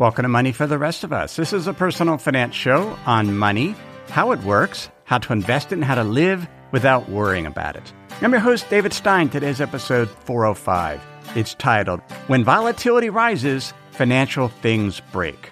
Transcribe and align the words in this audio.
Welcome 0.00 0.22
to 0.22 0.30
Money 0.30 0.52
for 0.52 0.66
the 0.66 0.78
Rest 0.78 1.04
of 1.04 1.12
Us. 1.12 1.36
This 1.36 1.52
is 1.52 1.66
a 1.66 1.74
personal 1.74 2.16
finance 2.16 2.54
show 2.54 2.96
on 3.04 3.36
money, 3.36 3.74
how 4.08 4.32
it 4.32 4.42
works, 4.44 4.88
how 5.04 5.18
to 5.18 5.34
invest 5.34 5.72
it, 5.72 5.74
and 5.74 5.84
how 5.84 5.94
to 5.94 6.04
live 6.04 6.48
without 6.72 7.10
worrying 7.10 7.44
about 7.44 7.76
it. 7.76 7.92
I'm 8.22 8.32
your 8.32 8.40
host, 8.40 8.70
David 8.70 8.94
Stein. 8.94 9.28
Today's 9.28 9.60
episode 9.60 10.08
405. 10.08 11.02
It's 11.36 11.52
titled 11.52 12.00
When 12.28 12.44
Volatility 12.44 13.10
Rises, 13.10 13.74
Financial 13.90 14.48
Things 14.48 15.02
Break. 15.12 15.50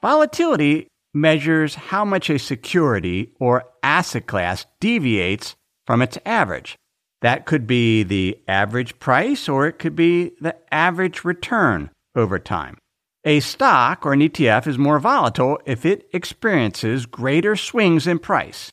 Volatility 0.00 0.88
measures 1.12 1.74
how 1.74 2.06
much 2.06 2.30
a 2.30 2.38
security 2.38 3.34
or 3.38 3.64
asset 3.82 4.28
class 4.28 4.64
deviates 4.80 5.56
from 5.86 6.00
its 6.00 6.16
average. 6.24 6.78
That 7.20 7.44
could 7.44 7.66
be 7.66 8.02
the 8.02 8.38
average 8.48 8.98
price 8.98 9.46
or 9.46 9.66
it 9.66 9.78
could 9.78 9.94
be 9.94 10.32
the 10.40 10.56
average 10.72 11.22
return 11.22 11.90
over 12.16 12.38
time. 12.38 12.78
A 13.24 13.40
stock 13.40 14.06
or 14.06 14.14
an 14.14 14.20
ETF 14.20 14.66
is 14.66 14.78
more 14.78 14.98
volatile 14.98 15.60
if 15.66 15.84
it 15.84 16.08
experiences 16.14 17.04
greater 17.04 17.54
swings 17.54 18.06
in 18.06 18.18
price. 18.18 18.72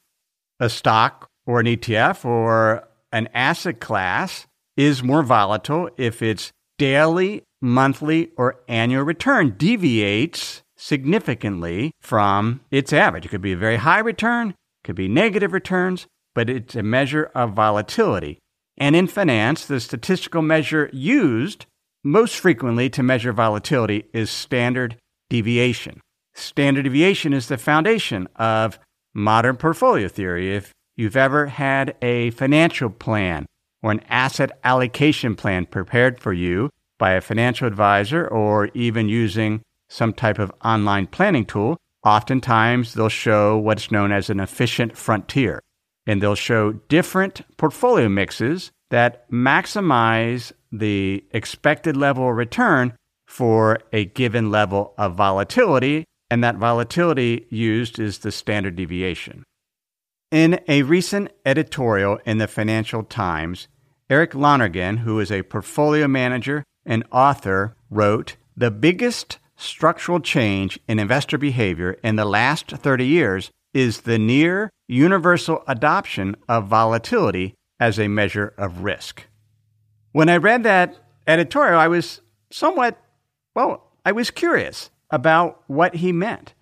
A 0.58 0.70
stock 0.70 1.30
or 1.45 1.59
an 1.59 1.66
ETF 1.66 2.23
or 2.23 2.88
an 3.12 3.28
asset 3.34 3.81
class 3.81 4.48
is 4.78 5.04
more 5.04 5.22
volatile 5.22 5.89
if 5.98 6.22
its 6.22 6.54
daily, 6.78 7.44
monthly, 7.62 8.31
or 8.38 8.62
annual 8.70 9.04
return 9.04 9.56
deviates 9.58 10.61
significantly 10.78 11.92
from 12.00 12.61
its 12.72 12.94
average. 12.94 13.26
It 13.26 13.30
could 13.30 13.42
be 13.42 13.52
a 13.52 13.58
very 13.58 13.78
high 13.78 14.00
return, 14.00 14.56
could 14.86 14.95
be 14.95 15.09
negative 15.09 15.52
returns, 15.52 16.08
but 16.34 16.50
it's 16.50 16.76
a 16.76 16.84
measure 16.84 17.32
of 17.36 17.52
volatility. 17.52 18.39
And 18.78 18.95
in 18.95 19.08
finance, 19.08 19.66
the 19.66 19.82
statistical 19.82 20.42
measure 20.42 20.89
used 20.94 21.66
most 22.08 22.40
frequently 22.40 22.90
to 22.90 23.04
measure 23.04 23.34
volatility 23.34 24.06
is 24.14 24.30
standard 24.30 24.98
deviation. 25.30 26.00
Standard 26.34 26.84
deviation 26.84 27.34
is 27.34 27.48
the 27.48 27.58
foundation 27.58 28.28
of 28.38 28.80
modern 29.14 29.58
portfolio 29.58 30.08
theory. 30.08 30.56
If 30.56 30.72
you've 30.96 31.18
ever 31.18 31.48
had 31.48 31.96
a 32.02 32.32
financial 32.32 32.90
plan 32.90 33.46
or 33.84 33.92
an 33.92 34.00
asset 34.08 34.58
allocation 34.64 35.36
plan 35.36 35.66
prepared 35.66 36.20
for 36.20 36.32
you 36.32 36.70
by 36.98 37.12
a 37.12 37.22
financial 37.22 37.68
advisor 37.68 38.26
or 38.26 38.70
even 38.74 39.10
using 39.10 39.62
some 39.90 40.14
type 40.14 40.40
of 40.40 40.52
online 40.64 41.08
planning 41.08 41.46
tool, 41.46 41.76
oftentimes 42.06 42.94
they'll 42.94 43.10
show 43.10 43.58
what's 43.58 43.92
known 43.92 44.14
as 44.14 44.30
an 44.30 44.40
efficient 44.40 44.98
frontier. 44.98 45.62
And 46.06 46.22
they'll 46.22 46.36
show 46.36 46.72
different 46.72 47.42
portfolio 47.58 48.08
mixes 48.08 48.72
that 48.92 49.30
maximize 49.30 50.54
the 50.72 51.23
expected 51.32 51.96
level 51.96 52.30
of 52.30 52.36
return 52.36 52.94
for 53.26 53.80
a 53.92 54.06
given 54.06 54.52
level 54.52 54.94
of 54.98 55.16
volatility. 55.16 56.06
And 56.30 56.44
that 56.44 56.58
volatility 56.58 57.46
used 57.50 58.00
is 58.00 58.20
the 58.20 58.32
standard 58.32 58.76
deviation. 58.76 59.44
In 60.32 60.60
a 60.68 60.84
recent 60.84 61.32
editorial 61.45 62.20
in 62.26 62.38
the 62.38 62.48
Financial 62.48 63.04
Times, 63.04 63.70
Eric 64.10 64.36
Lonergan, 64.36 64.98
who 64.98 65.20
is 65.20 65.32
a 65.32 65.44
portfolio 65.44 66.08
manager 66.08 66.64
and 66.86 67.05
author, 67.11 67.76
wrote 67.89 68.36
The 68.55 68.72
biggest 68.72 69.38
structural 69.55 70.20
change 70.20 70.80
in 70.88 70.99
investor 70.99 71.38
behavior 71.38 71.98
in 72.04 72.16
the 72.16 72.26
last 72.26 72.72
30 72.72 73.05
years 73.05 73.52
is 73.73 74.02
the 74.02 74.17
near 74.17 74.70
universal 74.88 75.64
adoption 75.67 76.36
of 76.48 76.67
volatility 76.67 77.54
as 77.80 77.99
a 77.99 78.08
measure 78.08 78.54
of 78.58 78.84
risk. 78.84 79.26
When 80.17 80.30
I 80.30 80.38
read 80.38 80.64
that 80.64 80.98
editorial, 81.28 81.80
I 81.80 81.88
was 81.88 82.22
somewhat, 82.50 83.00
well, 83.54 83.92
I 84.04 84.14
was 84.14 84.32
curious 84.32 84.89
about 85.11 85.61
what 85.67 85.98
he 85.98 86.11
meant 86.11 86.55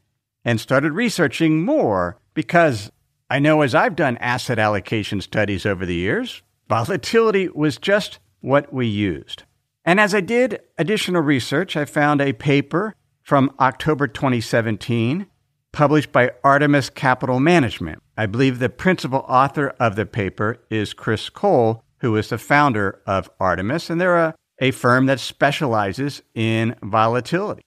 and 0.43 0.59
started 0.59 0.91
researching 0.91 1.63
more 1.63 2.17
because 2.33 2.91
I 3.29 3.39
know 3.39 3.61
as 3.61 3.73
I've 3.73 3.95
done 3.95 4.17
asset 4.17 4.59
allocation 4.59 5.21
studies 5.21 5.65
over 5.65 5.85
the 5.85 5.95
years, 5.95 6.41
volatility 6.67 7.47
was 7.47 7.77
just 7.77 8.19
what 8.41 8.73
we 8.73 8.87
used. 8.87 9.43
And 9.85 10.01
as 10.01 10.13
I 10.13 10.19
did 10.19 10.59
additional 10.77 11.21
research, 11.21 11.77
I 11.77 11.85
found 11.85 12.19
a 12.19 12.33
paper 12.33 12.93
from 13.23 13.55
October 13.61 14.09
2017 14.09 15.27
published 15.71 16.11
by 16.11 16.31
Artemis 16.43 16.89
Capital 16.89 17.39
Management. 17.39 18.03
I 18.17 18.25
believe 18.25 18.59
the 18.59 18.67
principal 18.67 19.19
author 19.29 19.69
of 19.79 19.95
the 19.95 20.05
paper 20.05 20.57
is 20.69 20.93
Chris 20.93 21.29
Cole, 21.29 21.84
who 21.99 22.15
is 22.15 22.29
the 22.29 22.37
founder 22.37 23.01
of 23.05 23.29
Artemis, 23.39 23.89
and 23.89 23.99
they're 23.99 24.17
a, 24.17 24.35
a 24.59 24.71
firm 24.71 25.05
that 25.05 25.19
specializes 25.19 26.21
in 26.33 26.75
volatility. 26.81 27.61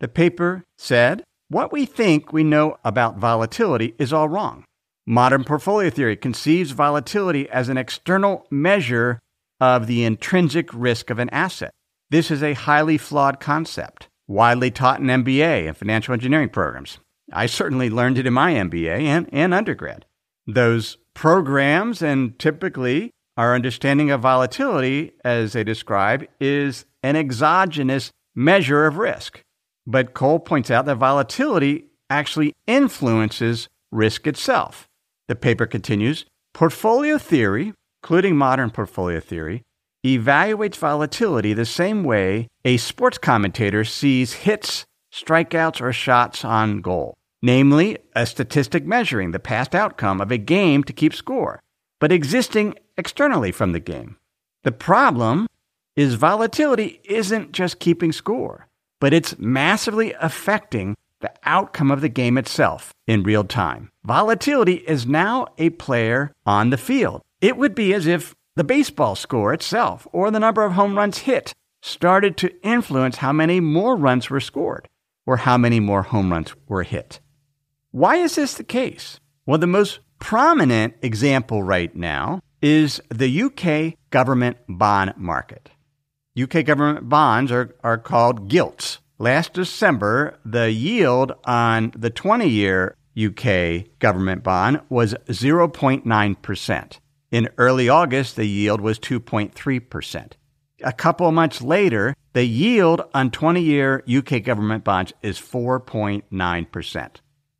The 0.00 0.08
paper 0.08 0.64
said, 0.78 1.22
What 1.48 1.72
we 1.72 1.86
think 1.86 2.32
we 2.32 2.44
know 2.44 2.78
about 2.84 3.18
volatility 3.18 3.94
is 3.98 4.12
all 4.12 4.28
wrong. 4.28 4.64
Modern 5.06 5.44
portfolio 5.44 5.90
theory 5.90 6.16
conceives 6.16 6.70
volatility 6.70 7.48
as 7.50 7.68
an 7.68 7.76
external 7.76 8.46
measure 8.50 9.18
of 9.60 9.86
the 9.86 10.04
intrinsic 10.04 10.68
risk 10.72 11.10
of 11.10 11.18
an 11.18 11.30
asset. 11.30 11.72
This 12.10 12.30
is 12.30 12.42
a 12.42 12.54
highly 12.54 12.98
flawed 12.98 13.40
concept, 13.40 14.08
widely 14.26 14.70
taught 14.70 15.00
in 15.00 15.06
MBA 15.06 15.66
and 15.66 15.76
financial 15.76 16.14
engineering 16.14 16.48
programs. 16.48 16.98
I 17.32 17.46
certainly 17.46 17.90
learned 17.90 18.18
it 18.18 18.26
in 18.26 18.32
my 18.32 18.52
MBA 18.52 19.02
and, 19.02 19.28
and 19.32 19.54
undergrad. 19.54 20.04
Those 20.46 20.98
programs 21.14 22.02
and 22.02 22.38
typically 22.38 23.10
our 23.36 23.54
understanding 23.54 24.10
of 24.10 24.20
volatility, 24.20 25.12
as 25.24 25.52
they 25.52 25.64
describe, 25.64 26.26
is 26.40 26.84
an 27.02 27.16
exogenous 27.16 28.10
measure 28.34 28.86
of 28.86 28.96
risk. 28.96 29.42
But 29.86 30.14
Cole 30.14 30.38
points 30.38 30.70
out 30.70 30.86
that 30.86 30.96
volatility 30.96 31.86
actually 32.08 32.52
influences 32.66 33.68
risk 33.90 34.26
itself. 34.26 34.86
The 35.28 35.34
paper 35.34 35.66
continues 35.66 36.24
Portfolio 36.52 37.18
theory 37.18 37.74
including 38.04 38.36
modern 38.36 38.68
portfolio 38.68 39.18
theory, 39.18 39.62
evaluates 40.04 40.76
volatility 40.76 41.54
the 41.54 41.64
same 41.64 42.04
way 42.04 42.46
a 42.62 42.76
sports 42.76 43.16
commentator 43.16 43.82
sees 43.82 44.34
hits, 44.34 44.84
strikeouts, 45.10 45.80
or 45.80 45.90
shots 45.90 46.44
on 46.44 46.82
goal, 46.82 47.14
namely, 47.40 47.96
a 48.14 48.26
statistic 48.26 48.84
measuring 48.84 49.30
the 49.30 49.38
past 49.38 49.74
outcome 49.74 50.20
of 50.20 50.30
a 50.30 50.36
game 50.36 50.84
to 50.84 50.92
keep 50.92 51.14
score, 51.14 51.60
but 52.04 52.12
existing 52.12 52.74
externally 52.98 53.50
from 53.50 53.72
the 53.72 53.80
game. 53.80 54.18
The 54.62 54.72
problem 54.72 55.46
is 55.96 56.16
volatility 56.16 57.00
isn't 57.04 57.52
just 57.52 57.78
keeping 57.78 58.12
score, 58.12 58.68
but 59.00 59.14
it's 59.14 59.38
massively 59.38 60.12
affecting 60.20 60.96
the 61.20 61.32
outcome 61.44 61.90
of 61.90 62.02
the 62.02 62.10
game 62.10 62.36
itself 62.36 62.92
in 63.06 63.22
real 63.22 63.42
time. 63.42 63.90
Volatility 64.04 64.84
is 64.86 65.06
now 65.06 65.46
a 65.56 65.70
player 65.70 66.30
on 66.44 66.68
the 66.68 66.76
field. 66.76 67.22
It 67.40 67.56
would 67.56 67.74
be 67.74 67.94
as 67.94 68.06
if 68.06 68.34
the 68.54 68.64
baseball 68.64 69.16
score 69.16 69.54
itself 69.54 70.06
or 70.12 70.30
the 70.30 70.40
number 70.40 70.62
of 70.62 70.72
home 70.72 70.98
runs 70.98 71.20
hit 71.20 71.54
started 71.80 72.36
to 72.36 72.52
influence 72.62 73.16
how 73.16 73.32
many 73.32 73.60
more 73.60 73.96
runs 73.96 74.28
were 74.28 74.40
scored 74.40 74.90
or 75.24 75.38
how 75.38 75.56
many 75.56 75.80
more 75.80 76.02
home 76.02 76.30
runs 76.30 76.54
were 76.68 76.82
hit. 76.82 77.20
Why 77.92 78.16
is 78.16 78.34
this 78.34 78.52
the 78.52 78.62
case? 78.62 79.20
Well, 79.46 79.56
the 79.56 79.66
most 79.66 80.00
prominent 80.18 80.94
example 81.02 81.62
right 81.62 81.94
now 81.94 82.40
is 82.62 83.00
the 83.10 83.42
UK 83.42 83.98
government 84.10 84.56
bond 84.68 85.14
market. 85.16 85.70
UK 86.40 86.64
government 86.64 87.08
bonds 87.08 87.52
are, 87.52 87.74
are 87.84 87.98
called 87.98 88.48
gilts. 88.48 88.98
Last 89.18 89.52
December, 89.52 90.38
the 90.44 90.72
yield 90.72 91.32
on 91.44 91.92
the 91.96 92.10
20 92.10 92.48
year 92.48 92.96
UK 93.16 93.98
government 94.00 94.42
bond 94.42 94.80
was 94.88 95.14
0.9%. 95.28 96.98
In 97.30 97.48
early 97.58 97.88
August, 97.88 98.36
the 98.36 98.46
yield 98.46 98.80
was 98.80 98.98
2.3%. 98.98 100.32
A 100.82 100.92
couple 100.92 101.30
months 101.32 101.62
later, 101.62 102.14
the 102.32 102.44
yield 102.44 103.02
on 103.14 103.30
20 103.30 103.60
year 103.60 104.02
UK 104.08 104.42
government 104.42 104.84
bonds 104.84 105.12
is 105.22 105.38
4.9%. 105.38 107.10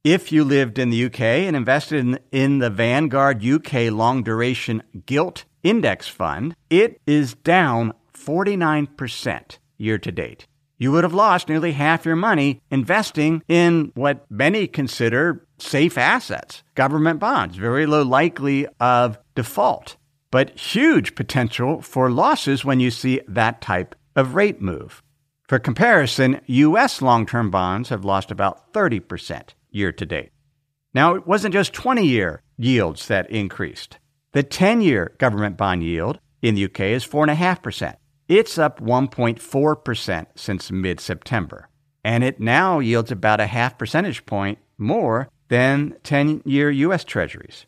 If 0.05 0.31
you 0.31 0.45
lived 0.45 0.79
in 0.79 0.91
the 0.91 1.07
UK 1.07 1.21
and 1.21 1.57
invested 1.57 2.01
in, 2.01 2.19
in 2.31 2.59
the 2.59 2.69
Vanguard 2.69 3.43
UK 3.43 3.91
Long 3.91 4.23
Duration 4.23 4.83
Gilt 5.07 5.47
Index 5.63 6.09
Fund, 6.09 6.55
it 6.69 7.01
is 7.07 7.33
down 7.37 7.95
49% 8.13 9.59
year 9.79 9.97
to 9.97 10.13
date. 10.13 10.47
you 10.77 10.93
would 10.93 11.05
have 11.05 11.15
lost 11.15 11.49
nearly 11.49 11.73
half 11.73 12.05
your 12.05 12.17
money 12.17 12.61
investing 12.71 13.43
in 13.49 13.93
what 13.95 14.31
many 14.31 14.67
consider 14.67 15.47
safe 15.57 15.97
assets, 15.97 16.63
government 16.75 17.19
bonds, 17.19 17.57
very 17.57 17.87
low 17.87 18.03
likely 18.03 18.67
of 18.81 19.17
default, 19.35 19.97
but 20.31 20.51
huge 20.51 21.15
potential 21.15 21.81
for 21.81 22.11
losses 22.11 22.63
when 22.63 22.79
you 22.79 22.91
see 22.91 23.23
that 23.27 23.63
type 23.63 23.95
of 24.15 24.35
rate 24.35 24.61
move. 24.61 25.03
For 25.49 25.59
comparison, 25.59 26.43
U.S. 26.45 27.01
long 27.01 27.25
term 27.25 27.51
bonds 27.51 27.89
have 27.89 28.05
lost 28.05 28.31
about 28.31 28.71
30% 28.75 29.55
year 29.75 29.93
to 29.93 30.07
date. 30.07 30.31
Now, 30.95 31.15
it 31.15 31.27
wasn't 31.27 31.55
just 31.55 31.73
20 31.73 32.07
year 32.07 32.43
yields 32.57 33.09
that 33.09 33.29
increased. 33.31 33.99
The 34.33 34.43
10 34.43 34.81
year 34.81 35.15
government 35.19 35.57
bond 35.57 35.83
yield 35.83 36.19
in 36.43 36.55
the 36.55 36.65
UK 36.65 36.81
is 36.81 37.07
4.5%. 37.07 37.97
It's 38.29 38.59
up 38.59 38.81
1.4% 38.81 40.27
since 40.35 40.71
mid 40.71 41.01
September, 41.01 41.69
and 42.03 42.25
it 42.25 42.41
now 42.41 42.79
yields 42.79 43.11
about 43.11 43.41
a 43.41 43.47
half 43.47 43.77
percentage 43.77 44.25
point 44.25 44.59
more 44.79 45.29
than 45.49 45.97
10 46.05 46.43
year 46.45 46.71
U.S. 46.71 47.05
Treasuries. 47.05 47.67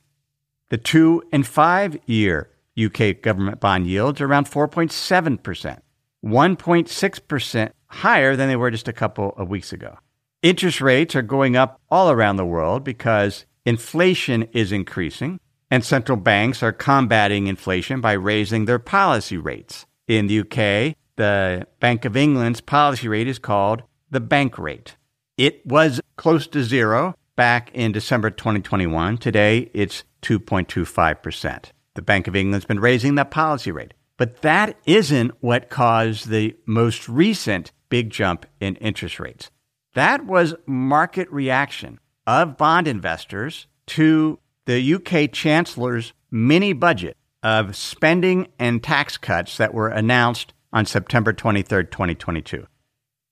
The 0.71 0.79
two 0.79 1.23
and 1.31 1.47
five 1.47 1.99
year 2.07 2.51
UK 2.79 3.21
government 3.23 3.61
bond 3.61 3.87
yields 3.87 4.21
are 4.21 4.27
around 4.27 4.47
4.7%, 4.47 5.79
1.6% 6.25 7.71
higher 7.87 8.37
than 8.37 8.49
they 8.49 8.57
were 8.57 8.71
just 8.71 8.89
a 8.89 8.93
couple 8.93 9.35
of 9.37 9.49
weeks 9.49 9.73
ago. 9.73 9.99
Interest 10.47 10.81
rates 10.81 11.17
are 11.17 11.23
going 11.23 11.57
up 11.57 11.81
all 11.91 12.09
around 12.09 12.37
the 12.37 12.47
world 12.47 12.85
because 12.85 13.47
inflation 13.65 14.45
is 14.53 14.71
increasing, 14.71 15.41
and 15.73 15.85
central 15.85 16.17
banks 16.17 16.63
are 16.63 16.71
combating 16.71 17.49
inflation 17.49 18.01
by 18.01 18.13
raising 18.13 18.65
their 18.65 18.79
policy 18.79 19.37
rates. 19.37 19.87
In 20.07 20.29
the 20.29 20.39
UK, 20.39 20.95
the 21.17 21.67
Bank 21.81 22.05
of 22.05 22.17
England's 22.17 22.61
policy 22.61 23.09
rate 23.09 23.27
is 23.27 23.41
called 23.41 23.83
the 24.09 24.21
bank 24.21 24.57
rate. 24.57 24.95
It 25.37 25.67
was 25.67 26.01
close 26.15 26.47
to 26.47 26.63
zero 26.63 27.17
back 27.35 27.73
in 27.75 27.91
December 27.91 28.31
2021. 28.31 29.19
Today, 29.19 29.69
it's 29.75 30.05
2.25%. 30.23 31.73
The 31.95 32.03
Bank 32.03 32.29
of 32.29 32.37
England's 32.37 32.67
been 32.67 32.79
raising 32.79 33.17
that 33.17 33.33
policy 33.33 33.73
rate. 33.73 33.95
But 34.17 34.43
that 34.43 34.79
isn't 34.87 35.33
what 35.41 35.71
caused 35.71 36.29
the 36.29 36.55
most 36.67 37.09
recent 37.09 37.73
big 37.89 38.11
jump 38.11 38.47
in 38.61 38.77
interest 38.77 39.19
rates. 39.19 39.51
That 39.97 40.27
was 40.27 40.55
market 40.67 41.27
reaction 41.33 42.01
of 42.27 42.59
bond 42.59 42.87
investors 42.87 43.67
to 43.87 44.39
the 44.67 44.95
UK 44.95 45.33
Chancellor's 45.33 46.13
mini 46.31 46.75
budget 46.75 47.17
of 47.43 47.75
spending 47.75 48.49
and 48.59 48.83
tax 48.83 49.17
cuts 49.17 49.57
that 49.57 49.73
were 49.73 49.89
announced 49.89 50.53
on 50.71 50.85
September 50.85 51.33
23, 51.33 51.85
2022. 51.85 52.67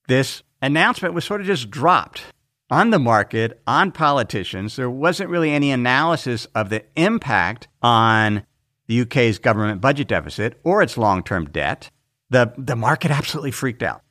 This 0.09 0.43
announcement 0.63 1.13
was 1.13 1.27
sort 1.27 1.43
of 1.43 1.47
just 1.47 1.69
dropped 1.69 2.23
on 2.71 2.89
the 2.89 2.99
market, 2.99 3.61
on 3.67 3.93
politicians. 3.93 4.77
There 4.77 4.89
wasn't 4.89 5.29
really 5.29 5.51
any 5.51 5.71
analysis 5.71 6.47
of 6.55 6.71
the 6.71 6.83
impact 6.97 7.69
on 7.83 8.47
the 8.87 9.03
UK's 9.03 9.39
government 9.39 9.83
budget 9.83 10.09
deficit 10.09 10.59
or 10.65 10.81
its 10.81 10.97
long 10.97 11.23
term 11.23 11.45
debt. 11.45 11.91
The, 12.31 12.55
the 12.57 12.75
market 12.75 13.11
absolutely 13.11 13.51
freaked 13.51 13.83
out. 13.83 14.04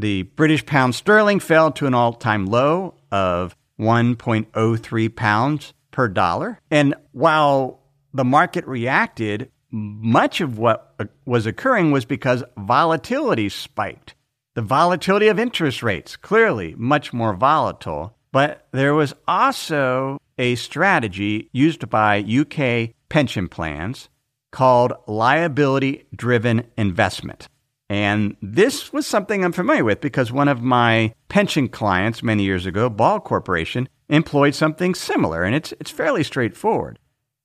The 0.00 0.22
British 0.22 0.64
pound 0.64 0.94
sterling 0.94 1.40
fell 1.40 1.72
to 1.72 1.86
an 1.86 1.94
all 1.94 2.12
time 2.12 2.46
low 2.46 2.94
of 3.10 3.56
1.03 3.80 5.16
pounds 5.16 5.72
per 5.90 6.06
dollar. 6.06 6.60
And 6.70 6.94
while 7.10 7.80
the 8.14 8.24
market 8.24 8.64
reacted, 8.68 9.50
much 9.72 10.40
of 10.40 10.56
what 10.56 10.94
uh, 11.00 11.06
was 11.24 11.46
occurring 11.46 11.90
was 11.90 12.04
because 12.04 12.44
volatility 12.56 13.48
spiked. 13.48 14.14
The 14.54 14.62
volatility 14.62 15.26
of 15.26 15.40
interest 15.40 15.82
rates, 15.82 16.14
clearly 16.14 16.76
much 16.78 17.12
more 17.12 17.34
volatile. 17.34 18.16
But 18.30 18.68
there 18.70 18.94
was 18.94 19.14
also 19.26 20.18
a 20.38 20.54
strategy 20.54 21.48
used 21.50 21.90
by 21.90 22.20
UK 22.20 22.94
pension 23.08 23.48
plans 23.48 24.08
called 24.52 24.92
liability 25.08 26.04
driven 26.14 26.68
investment. 26.76 27.48
And 27.88 28.36
this 28.42 28.92
was 28.92 29.06
something 29.06 29.44
I'm 29.44 29.52
familiar 29.52 29.84
with 29.84 30.00
because 30.00 30.30
one 30.30 30.48
of 30.48 30.62
my 30.62 31.14
pension 31.28 31.68
clients 31.68 32.22
many 32.22 32.44
years 32.44 32.66
ago, 32.66 32.90
Ball 32.90 33.18
Corporation, 33.20 33.88
employed 34.08 34.54
something 34.54 34.94
similar, 34.94 35.42
and 35.42 35.54
it's, 35.54 35.72
it's 35.80 35.90
fairly 35.90 36.22
straightforward. 36.22 36.98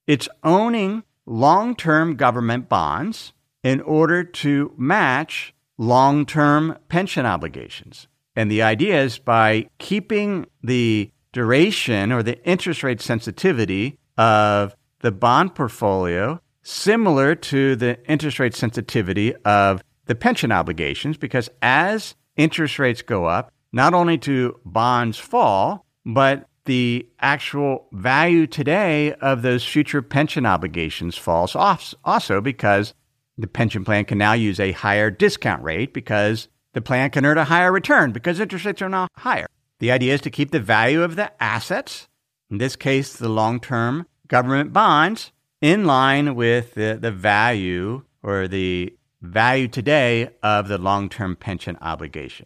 It's 0.05 0.27
owning 0.43 1.03
long 1.25 1.75
term 1.75 2.15
government 2.15 2.67
bonds 2.67 3.33
in 3.63 3.79
order 3.81 4.23
to 4.23 4.73
match 4.77 5.53
long 5.77 6.25
term 6.25 6.77
pension 6.89 7.25
obligations. 7.25 8.07
And 8.35 8.51
the 8.51 8.63
idea 8.63 9.01
is 9.01 9.19
by 9.19 9.69
keeping 9.77 10.47
the 10.61 11.11
duration 11.31 12.11
or 12.11 12.23
the 12.23 12.43
interest 12.43 12.83
rate 12.83 13.01
sensitivity 13.01 13.97
of 14.17 14.75
the 14.99 15.11
bond 15.11 15.55
portfolio 15.55 16.41
similar 16.63 17.35
to 17.35 17.75
the 17.75 18.03
interest 18.09 18.39
rate 18.39 18.55
sensitivity 18.55 19.35
of 19.45 19.83
the 20.05 20.15
pension 20.15 20.51
obligations, 20.51 21.17
because 21.17 21.49
as 21.61 22.15
interest 22.35 22.79
rates 22.79 23.01
go 23.01 23.25
up, 23.25 23.51
not 23.71 23.93
only 23.93 24.17
do 24.17 24.59
bonds 24.65 25.17
fall, 25.17 25.85
but 26.05 26.47
the 26.65 27.07
actual 27.19 27.87
value 27.91 28.47
today 28.47 29.13
of 29.13 29.41
those 29.41 29.65
future 29.65 30.01
pension 30.01 30.45
obligations 30.45 31.17
falls 31.17 31.55
off 31.55 31.93
also 32.05 32.39
because 32.39 32.93
the 33.37 33.47
pension 33.47 33.83
plan 33.83 34.05
can 34.05 34.17
now 34.17 34.33
use 34.33 34.59
a 34.59 34.71
higher 34.71 35.09
discount 35.09 35.63
rate 35.63 35.93
because 35.93 36.47
the 36.73 36.81
plan 36.81 37.09
can 37.09 37.25
earn 37.25 37.37
a 37.37 37.43
higher 37.43 37.71
return 37.71 38.11
because 38.11 38.39
interest 38.39 38.65
rates 38.65 38.81
are 38.81 38.89
now 38.89 39.07
higher. 39.17 39.47
The 39.79 39.91
idea 39.91 40.13
is 40.13 40.21
to 40.21 40.29
keep 40.29 40.51
the 40.51 40.59
value 40.59 41.03
of 41.03 41.15
the 41.15 41.31
assets, 41.43 42.07
in 42.49 42.57
this 42.57 42.75
case, 42.75 43.15
the 43.15 43.29
long 43.29 43.59
term 43.59 44.05
government 44.27 44.71
bonds, 44.71 45.31
in 45.61 45.85
line 45.85 46.35
with 46.35 46.75
the, 46.75 46.97
the 47.01 47.11
value 47.11 48.03
or 48.21 48.47
the 48.47 48.93
value 49.23 49.67
today 49.67 50.29
of 50.43 50.67
the 50.67 50.77
long 50.77 51.09
term 51.09 51.35
pension 51.35 51.77
obligation. 51.81 52.45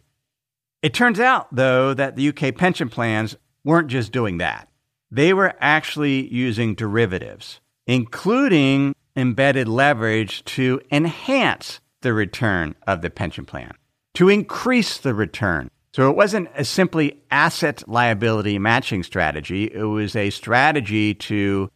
It 0.80 0.94
turns 0.94 1.18
out, 1.18 1.54
though, 1.54 1.92
that 1.92 2.16
the 2.16 2.28
UK 2.28 2.56
pension 2.56 2.88
plans 2.88 3.36
weren't 3.64 3.88
just 3.88 4.12
doing 4.12 4.38
that. 4.38 4.68
They 5.10 5.34
were 5.34 5.54
actually 5.60 6.32
using 6.32 6.74
derivatives, 6.74 7.60
including 7.86 8.94
embedded 9.16 9.66
leverage 9.66 10.44
to 10.44 10.80
enhance 10.92 11.80
the 12.02 12.12
return 12.12 12.76
of 12.86 13.02
the 13.02 13.10
pension 13.10 13.44
plan, 13.44 13.72
to 14.14 14.28
increase 14.28 14.98
the 14.98 15.14
return. 15.14 15.70
So 15.92 16.08
it 16.08 16.16
wasn't 16.16 16.48
a 16.54 16.64
simply 16.64 17.20
asset 17.30 17.82
liability 17.88 18.58
matching 18.58 19.02
strategy, 19.02 19.64
it 19.64 19.82
was 19.82 20.14
a 20.14 20.30
strategy 20.30 21.14
to 21.14 21.70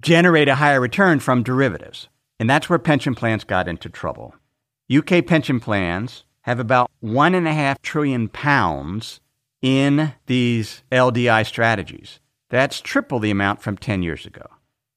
generate 0.00 0.48
a 0.48 0.56
higher 0.56 0.80
return 0.80 1.20
from 1.20 1.44
derivatives. 1.44 2.08
And 2.40 2.50
that's 2.50 2.68
where 2.68 2.78
pension 2.78 3.14
plans 3.14 3.44
got 3.44 3.68
into 3.68 3.88
trouble. 3.88 4.34
UK 4.90 5.26
pension 5.26 5.60
plans 5.60 6.24
have 6.42 6.58
about 6.58 6.90
one 7.00 7.34
and 7.34 7.46
a 7.46 7.52
half 7.52 7.82
trillion 7.82 8.28
pounds 8.28 9.20
in 9.60 10.14
these 10.26 10.82
LDI 10.90 11.44
strategies. 11.44 12.20
That's 12.48 12.80
triple 12.80 13.18
the 13.18 13.30
amount 13.30 13.60
from 13.60 13.76
10 13.76 14.02
years 14.02 14.24
ago. 14.24 14.46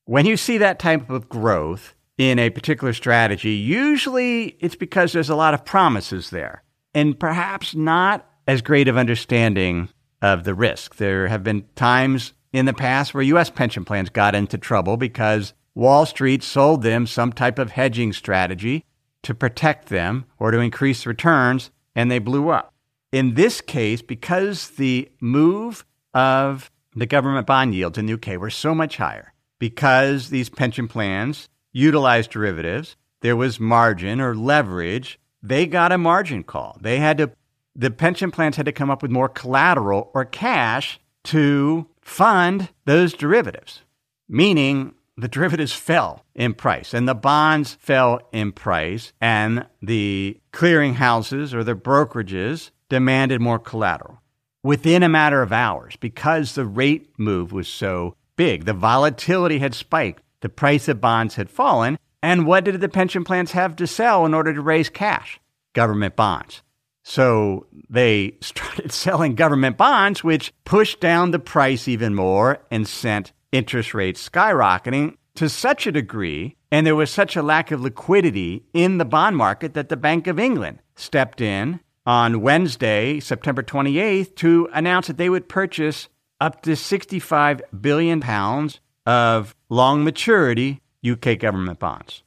When 0.05 0.25
you 0.25 0.37
see 0.37 0.57
that 0.59 0.79
type 0.79 1.09
of 1.09 1.27
growth 1.27 1.93
in 2.17 2.39
a 2.39 2.49
particular 2.49 2.93
strategy, 2.93 3.51
usually 3.51 4.55
it's 4.61 4.75
because 4.75 5.11
there's 5.11 5.29
a 5.29 5.35
lot 5.35 5.53
of 5.53 5.65
promises 5.65 6.29
there 6.29 6.63
and 6.93 7.19
perhaps 7.19 7.75
not 7.75 8.29
as 8.47 8.61
great 8.61 8.87
of 8.87 8.97
understanding 8.97 9.89
of 10.21 10.45
the 10.45 10.53
risk. 10.53 10.95
There 10.95 11.27
have 11.27 11.43
been 11.43 11.65
times 11.75 12.33
in 12.53 12.65
the 12.65 12.73
past 12.73 13.13
where 13.13 13.23
U.S. 13.23 13.49
pension 13.49 13.83
plans 13.83 14.09
got 14.09 14.35
into 14.35 14.57
trouble 14.57 14.95
because 14.95 15.53
Wall 15.75 16.05
Street 16.05 16.43
sold 16.43 16.83
them 16.83 17.07
some 17.07 17.33
type 17.33 17.59
of 17.59 17.71
hedging 17.71 18.13
strategy 18.13 18.85
to 19.23 19.33
protect 19.33 19.89
them 19.89 20.25
or 20.39 20.51
to 20.51 20.59
increase 20.59 21.05
returns, 21.05 21.71
and 21.95 22.09
they 22.09 22.19
blew 22.19 22.49
up. 22.49 22.73
In 23.11 23.33
this 23.33 23.61
case, 23.61 24.01
because 24.01 24.69
the 24.71 25.09
move 25.19 25.85
of 26.13 26.71
the 26.95 27.05
government 27.05 27.47
bond 27.47 27.75
yields 27.75 27.97
in 27.97 28.05
the 28.05 28.13
UK 28.13 28.39
were 28.39 28.49
so 28.49 28.73
much 28.73 28.97
higher, 28.97 29.33
because 29.59 30.29
these 30.29 30.49
pension 30.49 30.87
plans 30.87 31.49
utilized 31.71 32.31
derivatives, 32.31 32.95
there 33.21 33.35
was 33.35 33.59
margin 33.59 34.19
or 34.19 34.35
leverage. 34.35 35.19
They 35.43 35.65
got 35.65 35.91
a 35.91 35.97
margin 35.97 36.43
call. 36.43 36.77
They 36.81 36.97
had 36.97 37.17
to, 37.19 37.31
the 37.75 37.91
pension 37.91 38.31
plans 38.31 38.55
had 38.55 38.65
to 38.65 38.71
come 38.71 38.89
up 38.89 39.01
with 39.01 39.11
more 39.11 39.29
collateral 39.29 40.09
or 40.13 40.25
cash 40.25 40.99
to 41.25 41.87
fund 42.01 42.69
those 42.85 43.13
derivatives, 43.13 43.81
meaning 44.27 44.93
the 45.17 45.27
derivatives 45.27 45.73
fell 45.73 46.25
in 46.33 46.53
price 46.53 46.93
and 46.93 47.07
the 47.07 47.15
bonds 47.15 47.75
fell 47.79 48.19
in 48.31 48.51
price, 48.51 49.13
and 49.21 49.65
the 49.81 50.39
clearinghouses 50.53 51.53
or 51.53 51.63
the 51.63 51.75
brokerages 51.75 52.71
demanded 52.89 53.39
more 53.41 53.59
collateral 53.59 54.21
within 54.63 55.03
a 55.03 55.09
matter 55.09 55.41
of 55.41 55.51
hours 55.51 55.95
because 55.97 56.55
the 56.55 56.65
rate 56.65 57.07
move 57.17 57.51
was 57.51 57.67
so 57.67 58.15
big. 58.35 58.65
The 58.65 58.73
volatility 58.73 59.59
had 59.59 59.73
spiked, 59.73 60.23
the 60.41 60.49
price 60.49 60.87
of 60.87 61.01
bonds 61.01 61.35
had 61.35 61.49
fallen, 61.49 61.97
and 62.23 62.45
what 62.45 62.63
did 62.63 62.79
the 62.81 62.89
pension 62.89 63.23
plans 63.23 63.51
have 63.51 63.75
to 63.77 63.87
sell 63.87 64.25
in 64.25 64.33
order 64.33 64.53
to 64.53 64.61
raise 64.61 64.89
cash? 64.89 65.39
Government 65.73 66.15
bonds. 66.15 66.61
So 67.03 67.65
they 67.89 68.35
started 68.41 68.91
selling 68.91 69.35
government 69.35 69.77
bonds, 69.77 70.23
which 70.23 70.53
pushed 70.65 70.99
down 70.99 71.31
the 71.31 71.39
price 71.39 71.87
even 71.87 72.13
more 72.13 72.59
and 72.69 72.87
sent 72.87 73.33
interest 73.51 73.93
rates 73.93 74.27
skyrocketing 74.27 75.15
to 75.35 75.49
such 75.49 75.87
a 75.87 75.91
degree. 75.91 76.55
And 76.71 76.85
there 76.87 76.95
was 76.95 77.11
such 77.11 77.35
a 77.35 77.43
lack 77.43 77.71
of 77.71 77.81
liquidity 77.81 78.63
in 78.73 78.97
the 78.97 79.05
bond 79.05 79.35
market 79.35 79.73
that 79.73 79.89
the 79.89 79.97
Bank 79.97 80.27
of 80.27 80.39
England 80.39 80.79
stepped 80.95 81.41
in 81.41 81.81
on 82.05 82.41
Wednesday, 82.41 83.19
September 83.19 83.61
28th, 83.61 84.35
to 84.35 84.69
announce 84.73 85.07
that 85.07 85.17
they 85.17 85.29
would 85.29 85.49
purchase 85.49 86.07
up 86.39 86.61
to 86.63 86.75
65 86.75 87.61
billion 87.79 88.21
pounds 88.21 88.79
of 89.05 89.55
long 89.69 90.03
maturity 90.03 90.81
UK 91.07 91.37
government 91.37 91.79
bonds. 91.79 92.23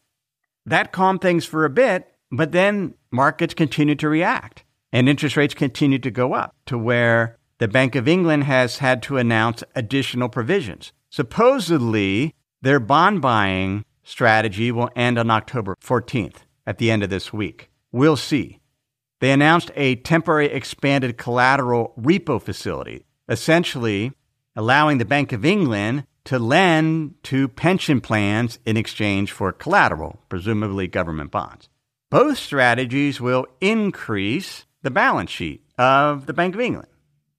That 0.66 0.93
calmed 0.93 1.21
things 1.21 1.45
for 1.45 1.64
a 1.64 1.71
bit, 1.71 2.12
but 2.31 2.52
then 2.52 2.95
markets 3.11 3.54
continued 3.54 3.99
to 4.00 4.09
react 4.09 4.64
and 4.93 5.09
interest 5.09 5.37
rates 5.37 5.54
continued 5.54 6.04
to 6.04 6.11
go 6.11 6.35
up 6.35 6.54
to 6.66 6.78
where 6.78 7.37
the 7.59 7.69
Bank 7.69 7.97
of 7.97 8.07
England 8.07 8.45
has 8.45 8.78
had 8.78 9.02
to 9.02 9.16
announce 9.16 9.64
additional 9.75 10.28
provisions. 10.28 10.93
Supposedly, 11.14 12.35
their 12.61 12.80
bond 12.80 13.23
buying 13.23 13.85
strategy 14.02 14.73
will 14.73 14.90
end 14.97 15.16
on 15.16 15.30
October 15.30 15.76
14th 15.80 16.38
at 16.66 16.78
the 16.78 16.90
end 16.90 17.04
of 17.04 17.09
this 17.09 17.33
week. 17.33 17.71
We'll 17.92 18.16
see. 18.16 18.59
They 19.21 19.30
announced 19.30 19.71
a 19.76 19.94
temporary 19.94 20.47
expanded 20.47 21.16
collateral 21.16 21.94
repo 21.97 22.42
facility, 22.42 23.06
essentially 23.28 24.11
allowing 24.56 24.99
the 24.99 25.04
Bank 25.04 25.30
of 25.30 25.44
England 25.44 26.04
to 26.25 26.40
lend 26.40 27.14
to 27.23 27.47
pension 27.47 28.00
plans 28.00 28.59
in 28.66 28.76
exchange 28.76 29.30
for 29.30 29.52
collateral, 29.52 30.18
presumably 30.28 30.88
government 30.88 31.30
bonds. 31.30 31.68
Both 32.11 32.38
strategies 32.38 33.21
will 33.21 33.47
increase 33.61 34.66
the 34.83 34.90
balance 34.90 35.30
sheet 35.30 35.64
of 35.78 36.26
the 36.26 36.33
Bank 36.33 36.56
of 36.56 36.61
England. 36.61 36.88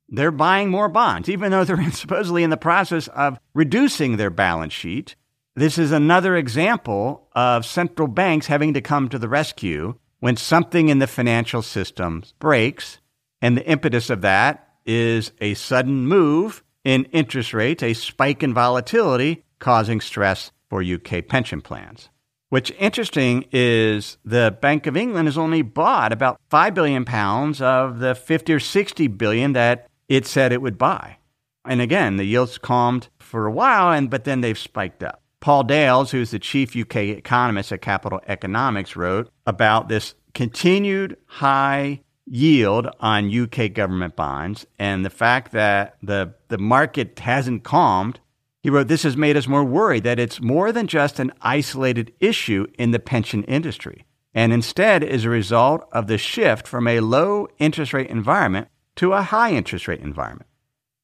They're 0.10 0.32
buying 0.32 0.70
more 0.70 0.90
bonds, 0.90 1.30
even 1.30 1.52
though 1.52 1.64
they're 1.64 1.92
supposedly 1.92 2.44
in 2.44 2.50
the 2.50 2.58
process 2.58 3.08
of 3.10 3.40
reducing 3.54 4.18
their 4.18 4.30
balance 4.30 4.74
sheet. 4.74 5.16
This 5.56 5.78
is 5.78 5.92
another 5.92 6.36
example 6.36 7.30
of 7.34 7.66
central 7.66 8.08
banks 8.08 8.48
having 8.48 8.74
to 8.74 8.82
come 8.82 9.10
to 9.10 9.20
the 9.20 9.30
rescue 9.30 9.96
when 10.20 10.36
something 10.36 10.90
in 10.90 11.00
the 11.00 11.08
financial 11.08 11.62
system 11.62 12.24
breaks. 12.40 13.00
And 13.42 13.56
the 13.56 13.66
impetus 13.66 14.10
of 14.10 14.22
that 14.22 14.70
is 14.86 15.32
a 15.40 15.54
sudden 15.54 16.08
move 16.08 16.64
in 16.84 17.06
interest 17.06 17.54
rates, 17.54 17.84
a 17.84 17.94
spike 17.94 18.44
in 18.44 18.54
volatility 18.54 19.44
causing 19.60 20.02
stress 20.02 20.52
for 20.70 20.84
UK 20.84 21.28
pension 21.28 21.62
plans. 21.62 22.10
What's 22.50 22.72
interesting 22.72 23.46
is 23.52 24.18
the 24.24 24.56
Bank 24.62 24.86
of 24.88 24.96
England 24.96 25.28
has 25.28 25.38
only 25.38 25.62
bought 25.62 26.14
about 26.14 26.40
5 26.50 26.74
billion 26.74 27.04
pounds 27.04 27.62
of 27.62 28.00
the 28.00 28.14
50 28.14 28.54
or 28.54 28.60
60 28.60 29.08
billion 29.08 29.54
that 29.54 29.88
it 30.08 30.26
said 30.26 30.52
it 30.52 30.62
would 30.62 30.78
buy. 30.78 31.18
And 31.66 31.82
again, 31.82 32.18
the 32.18 32.26
yields 32.26 32.58
calmed 32.58 33.10
for 33.20 33.46
a 33.46 33.52
while 33.52 33.92
and 33.92 34.10
but 34.10 34.24
then 34.24 34.42
they've 34.42 34.58
spiked 34.58 35.04
up. 35.04 35.22
Paul 35.40 35.64
Dales, 35.64 36.12
who's 36.12 36.32
the 36.32 36.40
chief 36.40 36.76
UK 36.76 36.96
economist 36.98 37.72
at 37.72 37.82
Capital 37.82 38.22
Economics, 38.28 38.96
wrote 38.96 39.30
about 39.46 39.90
this 39.90 40.16
continued 40.34 41.18
high 41.26 42.02
yield 42.26 42.88
on 43.00 43.32
UK 43.32 43.72
government 43.72 44.16
bonds 44.16 44.66
and 44.80 45.06
the 45.06 45.10
fact 45.10 45.52
that 45.52 45.98
the, 46.02 46.34
the 46.48 46.58
market 46.58 47.20
hasn't 47.20 47.64
calmed, 47.64 48.20
he 48.64 48.72
wrote, 48.72 48.88
This 48.88 49.04
has 49.04 49.16
made 49.16 49.38
us 49.38 49.48
more 49.48 49.64
worried 49.64 50.04
that 50.04 50.20
it's 50.20 50.42
more 50.42 50.72
than 50.72 50.88
just 50.88 51.20
an 51.20 51.32
isolated 51.42 52.12
issue 52.20 52.66
in 52.80 52.92
the 52.92 53.00
pension 53.00 53.44
industry, 53.44 54.06
and 54.34 54.52
instead 54.52 55.04
is 55.04 55.26
a 55.26 55.30
result 55.30 55.88
of 55.92 56.08
the 56.08 56.18
shift 56.18 56.68
from 56.68 56.88
a 56.88 57.02
low 57.02 57.48
interest 57.60 57.94
rate 57.94 58.10
environment 58.10 58.68
to 58.98 59.14
a 59.14 59.22
high 59.22 59.52
interest 59.52 59.88
rate 59.88 60.02
environment. 60.02 60.50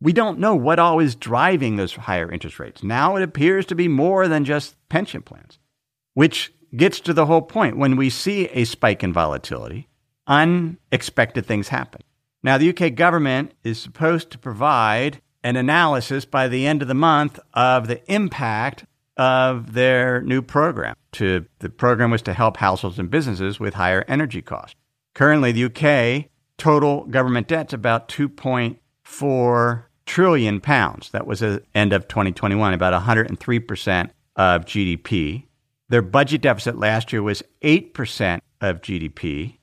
We 0.02 0.14
don't 0.14 0.40
know 0.40 0.56
what 0.56 0.80
all 0.80 1.00
is 1.00 1.16
driving 1.16 1.76
those 1.76 1.94
higher 1.94 2.32
interest 2.32 2.60
rates. 2.60 2.84
Now 2.84 3.16
it 3.16 3.24
appears 3.24 3.66
to 3.68 3.76
be 3.76 3.88
more 3.88 4.28
than 4.28 4.46
just 4.46 4.76
pension 4.90 5.22
plans, 5.22 5.60
which 6.14 6.54
gets 6.76 7.00
to 7.02 7.14
the 7.14 7.28
whole 7.28 7.42
point. 7.42 7.78
When 7.78 7.96
we 7.96 8.10
see 8.10 8.48
a 8.48 8.64
spike 8.64 9.04
in 9.04 9.14
volatility, 9.14 9.90
unexpected 10.28 11.46
things 11.46 11.68
happen. 11.68 12.02
Now, 12.44 12.58
the 12.58 12.70
UK 12.70 12.96
government 12.96 13.54
is 13.64 13.80
supposed 13.80 14.32
to 14.32 14.40
provide 14.40 15.22
an 15.44 15.56
analysis 15.56 16.26
by 16.26 16.48
the 16.48 16.66
end 16.66 16.82
of 16.82 16.88
the 16.88 16.94
month 16.94 17.40
of 17.54 17.88
the 17.88 18.02
impact 18.12 18.86
of 19.18 19.74
their 19.74 20.22
new 20.22 20.42
program. 20.42 20.96
To, 21.14 21.46
the 21.60 21.70
program 21.70 22.10
was 22.10 22.22
to 22.24 22.34
help 22.34 22.58
households 22.58 22.98
and 22.98 23.10
businesses 23.10 23.60
with 23.60 23.76
higher 23.76 24.04
energy 24.08 24.42
costs. 24.42 24.76
Currently, 25.14 25.52
the 25.52 25.66
UK 25.66 26.31
total 26.62 27.06
government 27.06 27.48
debt's 27.48 27.74
about 27.74 28.08
2.4 28.08 29.84
trillion 30.06 30.62
pounds. 30.62 31.10
That 31.10 31.26
was 31.26 31.42
at 31.42 31.64
the 31.64 31.66
end 31.74 31.92
of 31.92 32.08
2021, 32.08 32.76
about 32.76 32.94
103% 32.94 34.10
of 34.36 34.66
GDP. 34.66 35.48
Their 35.90 36.04
budget 36.04 36.42
deficit 36.42 36.78
last 36.78 37.12
year 37.12 37.24
was 37.24 37.42
8% 37.64 38.42
of 38.62 38.80
GDP. 38.82 39.58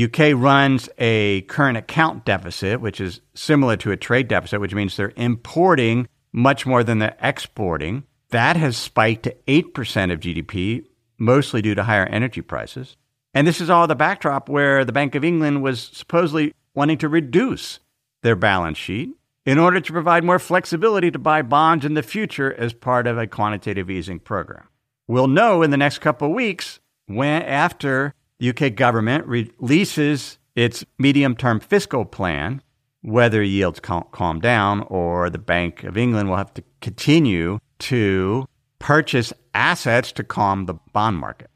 UK 0.00 0.40
runs 0.40 0.88
a 0.98 1.40
current 1.42 1.76
account 1.76 2.24
deficit, 2.24 2.80
which 2.80 3.00
is 3.00 3.20
similar 3.34 3.76
to 3.78 3.90
a 3.90 3.96
trade 3.96 4.28
deficit, 4.28 4.60
which 4.60 4.74
means 4.74 4.96
they're 4.96 5.12
importing 5.16 6.06
much 6.32 6.66
more 6.66 6.84
than 6.84 7.00
they're 7.00 7.16
exporting. 7.20 8.04
That 8.30 8.56
has 8.56 8.76
spiked 8.76 9.24
to 9.24 9.34
8% 9.48 10.12
of 10.12 10.20
GDP, 10.20 10.84
mostly 11.18 11.62
due 11.62 11.74
to 11.74 11.82
higher 11.82 12.06
energy 12.06 12.42
prices. 12.42 12.96
And 13.34 13.46
this 13.46 13.60
is 13.60 13.68
all 13.68 13.86
the 13.86 13.96
backdrop 13.96 14.48
where 14.48 14.84
the 14.84 14.92
Bank 14.92 15.16
of 15.16 15.24
England 15.24 15.62
was 15.62 15.90
supposedly 15.92 16.54
wanting 16.74 16.98
to 16.98 17.08
reduce 17.08 17.80
their 18.22 18.36
balance 18.36 18.78
sheet 18.78 19.10
in 19.44 19.58
order 19.58 19.80
to 19.80 19.92
provide 19.92 20.24
more 20.24 20.38
flexibility 20.38 21.10
to 21.10 21.18
buy 21.18 21.42
bonds 21.42 21.84
in 21.84 21.94
the 21.94 22.02
future 22.02 22.54
as 22.54 22.72
part 22.72 23.06
of 23.06 23.18
a 23.18 23.26
quantitative 23.26 23.90
easing 23.90 24.20
program. 24.20 24.68
We'll 25.06 25.28
know 25.28 25.62
in 25.62 25.70
the 25.70 25.76
next 25.76 25.98
couple 25.98 26.28
of 26.28 26.34
weeks 26.34 26.80
when 27.06 27.42
after 27.42 28.14
the 28.38 28.50
UK 28.50 28.74
government 28.74 29.26
releases 29.26 30.38
its 30.54 30.84
medium 30.98 31.36
term 31.36 31.60
fiscal 31.60 32.04
plan, 32.04 32.62
whether 33.02 33.42
yields 33.42 33.80
cal- 33.80 34.08
calm 34.12 34.40
down 34.40 34.82
or 34.88 35.28
the 35.28 35.38
Bank 35.38 35.84
of 35.84 35.96
England 35.98 36.30
will 36.30 36.36
have 36.36 36.54
to 36.54 36.64
continue 36.80 37.58
to 37.80 38.46
purchase 38.78 39.32
assets 39.52 40.12
to 40.12 40.24
calm 40.24 40.66
the 40.66 40.74
bond 40.92 41.18
market. 41.18 41.50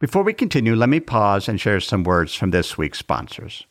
Before 0.00 0.24
we 0.24 0.32
continue, 0.32 0.74
let 0.74 0.88
me 0.88 0.98
pause 0.98 1.48
and 1.48 1.60
share 1.60 1.78
some 1.78 2.02
words 2.02 2.34
from 2.34 2.50
this 2.50 2.76
week's 2.76 2.98
sponsors. 2.98 3.64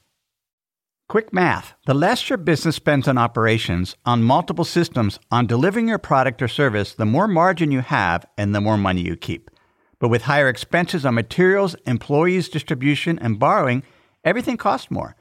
Quick 1.09 1.33
math 1.33 1.73
the 1.85 1.93
less 1.93 2.29
your 2.29 2.37
business 2.37 2.77
spends 2.77 3.09
on 3.09 3.17
operations, 3.17 3.97
on 4.05 4.23
multiple 4.23 4.63
systems, 4.63 5.19
on 5.29 5.47
delivering 5.47 5.89
your 5.89 5.97
product 5.97 6.41
or 6.41 6.47
service, 6.47 6.93
the 6.93 7.05
more 7.05 7.27
margin 7.27 7.71
you 7.71 7.81
have 7.81 8.25
and 8.37 8.55
the 8.55 8.61
more 8.61 8.77
money 8.77 9.01
you 9.01 9.17
keep. 9.17 9.51
But 9.99 10.07
with 10.07 10.23
higher 10.23 10.47
expenses 10.47 11.05
on 11.05 11.13
materials, 11.13 11.75
employees, 11.85 12.47
distribution, 12.47 13.19
and 13.19 13.37
borrowing, 13.37 13.83
everything 14.23 14.55
costs 14.55 14.89
more. 14.89 15.17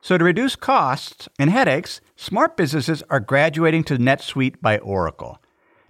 So, 0.00 0.16
to 0.16 0.24
reduce 0.24 0.56
costs 0.56 1.28
and 1.38 1.50
headaches, 1.50 2.00
smart 2.16 2.56
businesses 2.56 3.02
are 3.10 3.20
graduating 3.20 3.84
to 3.84 3.98
NetSuite 3.98 4.62
by 4.62 4.78
Oracle. 4.78 5.38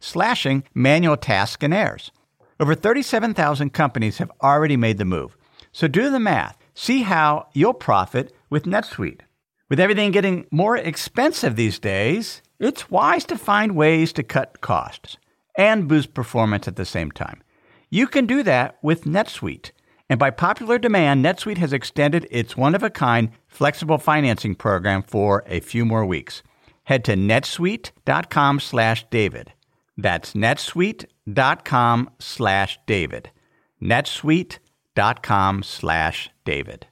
slashing 0.00 0.64
manual 0.74 1.16
tasks 1.16 1.62
and 1.62 1.72
errors. 1.72 2.10
Over 2.58 2.74
37,000 2.74 3.70
companies 3.72 4.18
have 4.18 4.32
already 4.42 4.76
made 4.76 4.98
the 4.98 5.04
move. 5.04 5.36
So 5.72 5.86
do 5.86 6.10
the 6.10 6.18
math. 6.18 6.58
See 6.74 7.02
how 7.02 7.48
you'll 7.52 7.74
profit 7.74 8.34
with 8.48 8.64
NetSuite. 8.64 9.20
With 9.68 9.78
everything 9.78 10.10
getting 10.10 10.46
more 10.50 10.76
expensive 10.76 11.54
these 11.54 11.78
days, 11.78 12.42
it's 12.58 12.90
wise 12.90 13.24
to 13.26 13.38
find 13.38 13.76
ways 13.76 14.12
to 14.14 14.22
cut 14.22 14.60
costs 14.60 15.16
and 15.56 15.88
boost 15.88 16.12
performance 16.12 16.66
at 16.66 16.76
the 16.76 16.84
same 16.84 17.10
time. 17.10 17.42
You 17.88 18.06
can 18.06 18.26
do 18.26 18.42
that 18.42 18.78
with 18.82 19.04
NetSuite. 19.04 19.70
And 20.08 20.18
by 20.18 20.30
popular 20.30 20.78
demand, 20.78 21.24
NetSuite 21.24 21.58
has 21.58 21.72
extended 21.72 22.26
its 22.30 22.56
one 22.56 22.74
of 22.74 22.82
a 22.82 22.90
kind 22.90 23.30
flexible 23.46 23.98
financing 23.98 24.56
program 24.56 25.02
for 25.02 25.44
a 25.46 25.60
few 25.60 25.84
more 25.84 26.04
weeks. 26.04 26.42
Head 26.84 27.04
to 27.04 27.14
netsuite.com 27.14 28.58
slash 28.58 29.06
David. 29.10 29.52
That's 30.00 30.32
netsuite.com 30.32 32.10
slash 32.18 32.78
David. 32.86 33.30
netsuite.com 33.82 35.62
slash 35.62 36.30
David. 36.46 36.86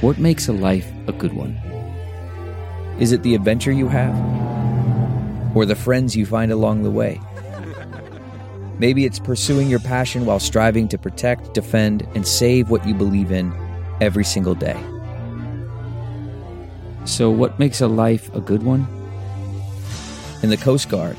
What 0.00 0.18
makes 0.18 0.48
a 0.48 0.52
life 0.52 0.90
a 1.06 1.12
good 1.12 1.34
one? 1.34 1.52
Is 2.98 3.12
it 3.12 3.22
the 3.22 3.36
adventure 3.36 3.70
you 3.70 3.86
have? 3.86 4.16
Or 5.54 5.64
the 5.64 5.76
friends 5.76 6.16
you 6.16 6.26
find 6.26 6.50
along 6.50 6.82
the 6.82 6.90
way? 6.90 7.20
Maybe 8.80 9.04
it's 9.04 9.20
pursuing 9.20 9.68
your 9.68 9.78
passion 9.80 10.26
while 10.26 10.40
striving 10.40 10.88
to 10.88 10.98
protect, 10.98 11.54
defend, 11.54 12.08
and 12.16 12.26
save 12.26 12.70
what 12.70 12.84
you 12.84 12.94
believe 12.94 13.30
in 13.30 13.52
every 14.00 14.24
single 14.24 14.56
day. 14.56 14.82
So, 17.04 17.30
what 17.30 17.58
makes 17.58 17.80
a 17.80 17.88
life 17.88 18.32
a 18.34 18.40
good 18.40 18.62
one? 18.62 18.86
In 20.42 20.50
the 20.50 20.56
Coast 20.56 20.88
Guard, 20.88 21.16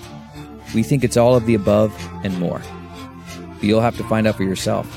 we 0.73 0.83
think 0.83 1.03
it's 1.03 1.17
all 1.17 1.35
of 1.35 1.45
the 1.45 1.55
above 1.55 1.93
and 2.23 2.38
more. 2.39 2.61
But 3.55 3.63
you'll 3.63 3.81
have 3.81 3.97
to 3.97 4.03
find 4.03 4.27
out 4.27 4.35
for 4.35 4.43
yourself. 4.43 4.88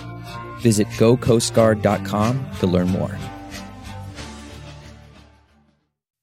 Visit 0.60 0.86
gocoastguard.com 0.88 2.46
to 2.60 2.66
learn 2.66 2.88
more. 2.88 3.18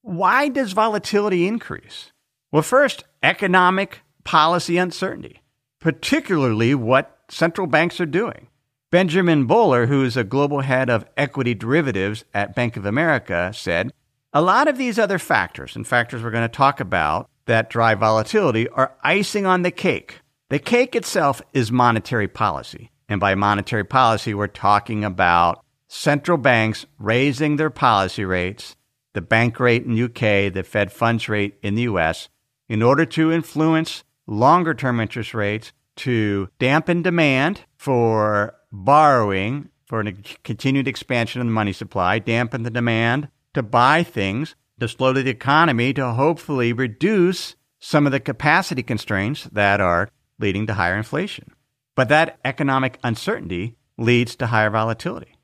Why 0.01 0.49
does 0.49 0.73
volatility 0.73 1.47
increase? 1.47 2.11
Well, 2.51 2.63
first, 2.63 3.03
economic 3.23 4.01
policy 4.23 4.77
uncertainty, 4.77 5.41
particularly 5.79 6.75
what 6.75 7.17
central 7.29 7.67
banks 7.67 8.01
are 8.01 8.05
doing. 8.05 8.47
Benjamin 8.91 9.45
Bowler, 9.45 9.85
who 9.85 10.03
is 10.03 10.17
a 10.17 10.25
global 10.25 10.61
head 10.61 10.89
of 10.89 11.05
equity 11.15 11.53
derivatives 11.53 12.25
at 12.33 12.55
Bank 12.55 12.75
of 12.75 12.85
America, 12.85 13.51
said 13.55 13.93
a 14.33 14.41
lot 14.41 14.67
of 14.67 14.77
these 14.77 14.97
other 14.97 15.19
factors 15.19 15.75
and 15.75 15.85
factors 15.85 16.23
we're 16.23 16.31
going 16.31 16.47
to 16.47 16.49
talk 16.49 16.79
about 16.79 17.29
that 17.45 17.69
drive 17.69 17.99
volatility 17.99 18.67
are 18.69 18.95
icing 19.03 19.45
on 19.45 19.61
the 19.61 19.71
cake. 19.71 20.19
The 20.49 20.59
cake 20.59 20.95
itself 20.95 21.41
is 21.53 21.71
monetary 21.71 22.27
policy. 22.27 22.91
And 23.09 23.19
by 23.19 23.35
monetary 23.35 23.83
policy, 23.83 24.33
we're 24.33 24.47
talking 24.47 25.03
about 25.03 25.63
central 25.87 26.37
banks 26.37 26.85
raising 26.97 27.57
their 27.57 27.69
policy 27.69 28.23
rates, 28.23 28.77
the 29.13 29.21
bank 29.21 29.59
rate 29.59 29.83
in 29.83 30.01
UK, 30.01 30.53
the 30.53 30.63
Fed 30.65 30.91
funds 30.91 31.27
rate 31.27 31.57
in 31.61 31.75
the 31.75 31.81
US, 31.83 32.29
in 32.69 32.81
order 32.81 33.05
to 33.05 33.31
influence 33.31 34.05
longer 34.27 34.73
term 34.73 35.01
interest 35.01 35.33
rates 35.33 35.73
to 35.97 36.47
dampen 36.57 37.01
demand 37.01 37.61
for 37.75 38.55
borrowing 38.71 39.69
for 39.85 39.99
a 39.99 40.13
continued 40.45 40.87
expansion 40.87 41.41
of 41.41 41.47
the 41.47 41.51
money 41.51 41.73
supply, 41.73 42.17
dampen 42.17 42.63
the 42.63 42.69
demand 42.69 43.27
to 43.53 43.63
buy 43.63 44.03
things 44.03 44.55
to 44.79 44.87
slow 44.87 45.13
the 45.13 45.29
economy 45.29 45.93
to 45.93 46.13
hopefully 46.13 46.73
reduce 46.73 47.55
some 47.79 48.05
of 48.05 48.11
the 48.11 48.19
capacity 48.19 48.83
constraints 48.83 49.43
that 49.51 49.79
are 49.79 50.09
leading 50.39 50.65
to 50.67 50.73
higher 50.73 50.95
inflation. 50.95 51.51
But 51.95 52.09
that 52.09 52.39
economic 52.43 52.99
uncertainty 53.03 53.75
leads 53.97 54.35
to 54.37 54.47
higher 54.47 54.69
volatility. 54.69 55.35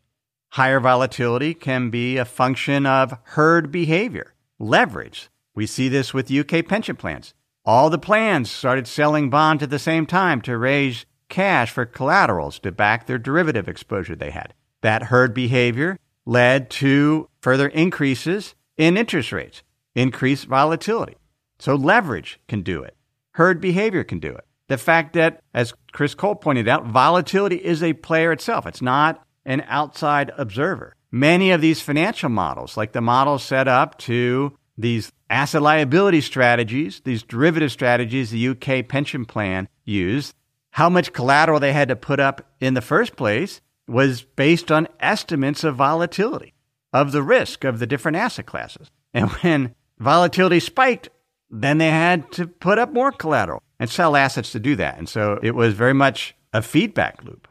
Higher 0.52 0.80
volatility 0.80 1.54
can 1.54 1.90
be 1.90 2.18
a 2.18 2.26
function 2.26 2.86
of 2.86 3.18
herd 3.24 3.72
behavior, 3.72 4.34
leverage. 4.60 5.30
We 5.54 5.68
see 5.68 5.90
this 5.90 6.14
with 6.14 6.32
UK 6.32 6.66
pension 6.68 6.96
plans. 6.96 7.34
All 7.66 7.90
the 7.90 7.98
plans 7.98 8.50
started 8.50 8.88
selling 8.88 9.30
bonds 9.30 9.62
at 9.62 9.70
the 9.70 9.78
same 9.78 10.06
time 10.06 10.42
to 10.42 10.58
raise 10.58 11.06
cash 11.30 11.70
for 11.70 11.86
collaterals 11.86 12.60
to 12.60 12.72
back 12.72 13.06
their 13.06 13.18
derivative 13.18 13.68
exposure 13.68 14.16
they 14.16 14.32
had. 14.32 14.54
That 14.82 15.04
herd 15.04 15.34
behavior 15.34 16.00
led 16.28 16.70
to 16.70 17.30
further 17.42 17.70
increases 17.70 18.54
in 18.76 18.98
interest 18.98 19.32
rates, 19.32 19.64
increased 19.96 20.46
volatility. 20.46 21.16
So 21.58 21.74
leverage 21.74 22.40
can 22.48 22.62
do 22.62 22.84
it. 22.84 22.96
Herd 23.32 23.62
behavior 23.62 24.04
can 24.04 24.20
do 24.20 24.36
it. 24.36 24.46
The 24.68 24.78
fact 24.78 25.14
that, 25.14 25.42
as 25.54 25.74
Chris 25.94 26.14
Cole 26.14 26.36
pointed 26.36 26.68
out, 26.68 26.86
volatility 26.86 27.56
is 27.56 27.82
a 27.82 27.94
player 27.94 28.34
itself. 28.34 28.68
It's 28.68 28.82
not 28.82 29.26
an 29.46 29.64
outside 29.68 30.32
observer. 30.38 30.94
Many 31.10 31.52
of 31.52 31.62
these 31.62 31.82
financial 31.82 32.30
models, 32.30 32.76
like 32.76 32.92
the 32.92 33.02
models 33.02 33.44
set 33.44 33.70
up 33.70 33.98
to 34.00 34.58
these 34.78 35.12
asset 35.30 35.62
liability 35.62 36.20
strategies, 36.20 37.02
these 37.06 37.24
derivative 37.24 37.72
strategies 37.72 38.30
the 38.30 38.50
UK 38.50 38.88
pension 38.88 39.24
plan 39.24 39.70
used, 39.86 40.36
how 40.72 40.90
much 40.90 41.14
collateral 41.14 41.62
they 41.62 41.72
had 41.72 41.88
to 41.88 41.96
put 41.96 42.20
up 42.20 42.46
in 42.60 42.74
the 42.74 42.82
first 42.82 43.16
place 43.16 43.62
was 43.88 44.22
based 44.22 44.72
on 44.72 44.88
estimates 45.00 45.64
of 45.64 45.76
volatility 45.76 46.54
of 46.94 47.12
the 47.12 47.24
risk 47.24 47.64
of 47.64 47.80
the 47.80 47.88
different 47.88 48.18
asset 48.18 48.46
classes. 48.46 48.90
And 49.14 49.30
when 49.32 49.76
volatility 50.00 50.60
spiked, 50.60 51.10
then 51.50 51.78
they 51.78 51.90
had 51.90 52.32
to 52.34 52.48
put 52.48 52.80
up 52.80 52.92
more 52.92 53.12
collateral 53.12 53.64
and 53.80 53.90
sell 53.90 54.16
assets 54.16 54.52
to 54.52 54.60
do 54.60 54.76
that. 54.76 54.98
And 54.98 55.08
so 55.08 55.40
it 55.42 55.56
was 55.56 55.74
very 55.74 55.94
much 55.94 56.36
a 56.54 56.62
feedback 56.62 57.24
loop. 57.24 57.48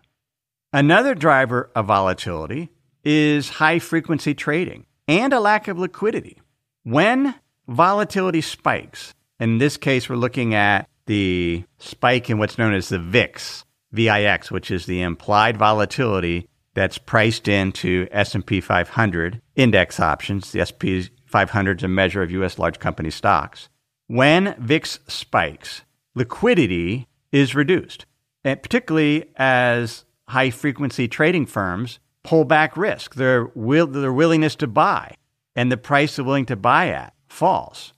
Another 0.72 1.14
driver 1.14 1.70
of 1.74 1.86
volatility 1.86 2.70
is 3.04 3.48
high 3.48 3.78
frequency 3.78 4.34
trading 4.34 4.84
and 5.08 5.32
a 5.32 5.40
lack 5.40 5.68
of 5.68 5.78
liquidity. 5.78 6.40
When 6.82 7.34
volatility 7.68 8.40
spikes, 8.40 9.14
in 9.38 9.58
this 9.58 9.76
case, 9.76 10.08
we're 10.08 10.16
looking 10.16 10.54
at 10.54 10.88
the 11.06 11.64
spike 11.78 12.28
in 12.30 12.38
what's 12.38 12.58
known 12.58 12.74
as 12.74 12.88
the 12.88 12.98
VIX, 12.98 13.64
VIX, 13.96 14.50
which 14.50 14.70
is 14.70 14.86
the 14.86 15.02
implied 15.02 15.56
volatility 15.56 16.48
that's 16.74 16.98
priced 16.98 17.48
into 17.48 18.06
S&P 18.10 18.60
500 18.60 19.40
index 19.56 19.98
options. 19.98 20.52
The 20.52 20.60
S&P 20.60 21.08
500 21.24 21.80
is 21.80 21.84
a 21.84 21.88
measure 21.88 22.22
of 22.22 22.30
U.S. 22.30 22.58
large 22.58 22.78
company 22.78 23.10
stocks. 23.10 23.68
When 24.06 24.54
VIX 24.58 25.00
spikes, 25.08 25.82
liquidity 26.14 27.08
is 27.32 27.54
reduced, 27.54 28.06
and 28.44 28.62
particularly 28.62 29.24
as 29.36 30.04
high 30.28 30.50
frequency 30.50 31.08
trading 31.08 31.46
firms 31.46 31.98
pull 32.22 32.44
back 32.44 32.76
risk. 32.76 33.14
Their, 33.14 33.50
will, 33.54 33.86
their 33.86 34.12
willingness 34.12 34.54
to 34.56 34.66
buy 34.66 35.16
and 35.54 35.72
the 35.72 35.76
price 35.76 36.16
they're 36.16 36.24
willing 36.24 36.46
to 36.46 36.56
buy 36.56 36.88
at 36.90 37.14
falls. 37.28 37.92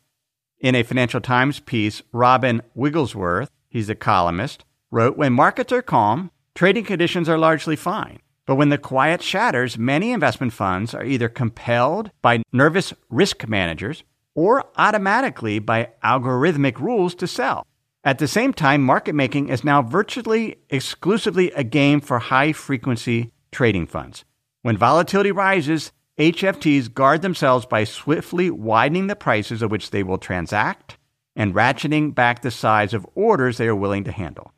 In 0.61 0.75
a 0.75 0.83
Financial 0.83 1.21
Times 1.21 1.61
piece, 1.61 2.03
Robin 2.13 2.63
Wigglesworth, 2.75 3.51
he's 3.69 3.89
a 3.89 3.95
columnist, 3.95 4.65
wrote 4.91 5.17
When 5.17 5.33
markets 5.33 5.73
are 5.73 5.83
calm, 5.83 6.31
trading 6.55 6.85
conditions 6.85 7.29
are 7.29 7.39
largely 7.39 7.77
fine. 7.77 8.21
But 8.47 8.57
when 8.57 8.71
the 8.71 8.79
quiet 8.79 9.23
shatters, 9.23 9.77
many 9.77 10.11
investment 10.13 10.53
funds 10.53 10.95
are 10.95 11.05
either 11.05 11.29
compelled 11.29 12.11
by 12.23 12.43
nervous 12.53 12.95
risk 13.11 13.47
managers 13.47 14.05
or 14.35 14.65
automatically 14.77 15.59
by 15.59 15.91
algorithmic 16.03 16.79
rules 16.79 17.15
to 17.17 17.27
sell. 17.27 17.67
At 18.05 18.19
the 18.19 18.29
same 18.29 18.55
time, 18.55 18.83
market 18.83 19.15
making 19.15 19.49
is 19.49 19.65
now 19.65 19.83
virtually 19.83 20.57
exclusively 20.71 21.51
a 21.53 21.65
game 21.65 22.01
for 22.01 22.19
high 22.19 22.53
frequency 22.53 23.33
trading 23.53 23.87
funds. 23.87 24.25
When 24.63 24.79
volatility 24.79 25.33
rises, 25.33 25.93
HFTs 26.19 26.93
guard 26.93 27.23
themselves 27.23 27.67
by 27.67 27.85
swiftly 27.85 28.51
widening 28.51 29.09
the 29.09 29.17
prices 29.17 29.63
at 29.63 29.71
which 29.71 29.91
they 29.91 30.03
will 30.03 30.19
transact 30.19 30.97
and 31.37 31.55
ratcheting 31.55 32.15
back 32.15 32.43
the 32.43 32.51
size 32.51 32.95
of 32.95 33.07
orders 33.15 33.59
they 33.59 33.69
are 33.69 33.77
willing 33.77 34.05
to 34.05 34.13
handle. 34.13 34.53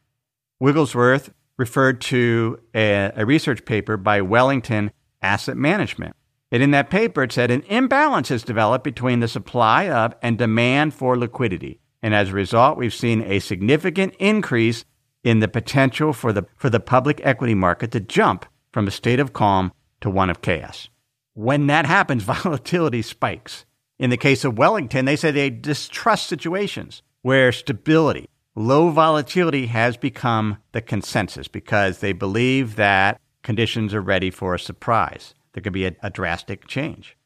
Wigglesworth 0.61 1.33
referred 1.57 2.01
to 2.03 2.61
a, 2.75 3.12
a 3.16 3.27
research 3.27 3.64
paper 3.64 3.96
by 3.96 4.20
Wellington 4.20 4.92
Asset 5.23 5.57
Management. 5.57 6.14
And 6.53 6.62
in 6.62 6.70
that 6.73 6.90
paper, 6.90 7.23
it 7.23 7.33
said 7.33 7.51
an 7.51 7.62
imbalance 7.62 8.29
has 8.29 8.42
developed 8.42 8.85
between 8.85 9.20
the 9.20 9.29
supply 9.29 9.88
of 9.88 10.14
and 10.23 10.37
demand 10.37 10.94
for 10.94 11.16
liquidity. 11.16 11.81
And 12.03 12.14
as 12.14 12.31
a 12.31 12.35
result, 12.35 12.79
we've 12.79 12.94
seen 12.94 13.23
a 13.23 13.38
significant 13.40 14.14
increase 14.18 14.85
in 15.23 15.40
the 15.40 15.49
potential 15.49 16.12
for 16.12 16.33
the, 16.33 16.44
for 16.57 16.70
the 16.70 16.81
public 16.81 17.20
equity 17.25 17.55
market 17.55 17.92
to 17.92 18.01
jump 18.01 18.46
from 18.73 18.87
a 18.87 18.90
state 18.90 19.20
of 19.20 19.33
calm 19.33 19.73
to 20.01 20.11
one 20.11 20.31
of 20.31 20.40
chaos. 20.40 20.88
When 21.35 21.66
that 21.68 21.87
happens, 21.87 22.23
volatility 22.25 23.03
spikes. 23.03 23.64
In 23.99 24.11
the 24.11 24.16
case 24.16 24.44
of 24.44 24.59
Wellington, 24.59 25.05
they 25.05 25.16
say 25.16 25.31
they 25.31 25.51
distrust 25.51 26.27
situations 26.27 27.03
where 27.23 27.53
stability, 27.53 28.29
low 28.61 28.90
volatility 28.90 29.66
has 29.66 29.96
become 29.96 30.59
the 30.73 30.83
consensus 30.83 31.49
because 31.49 31.99
they 31.99 32.12
believe 32.12 32.77
that 32.77 33.20
conditions 33.42 33.94
are 33.94 34.03
ready 34.03 34.31
for 34.31 34.55
a 34.55 34.59
surprise. 34.59 35.35
There 35.53 35.62
could 35.62 35.73
be 35.73 35.87
a, 35.87 35.96
a 36.03 36.11
drastic 36.11 36.66
change. 36.66 37.16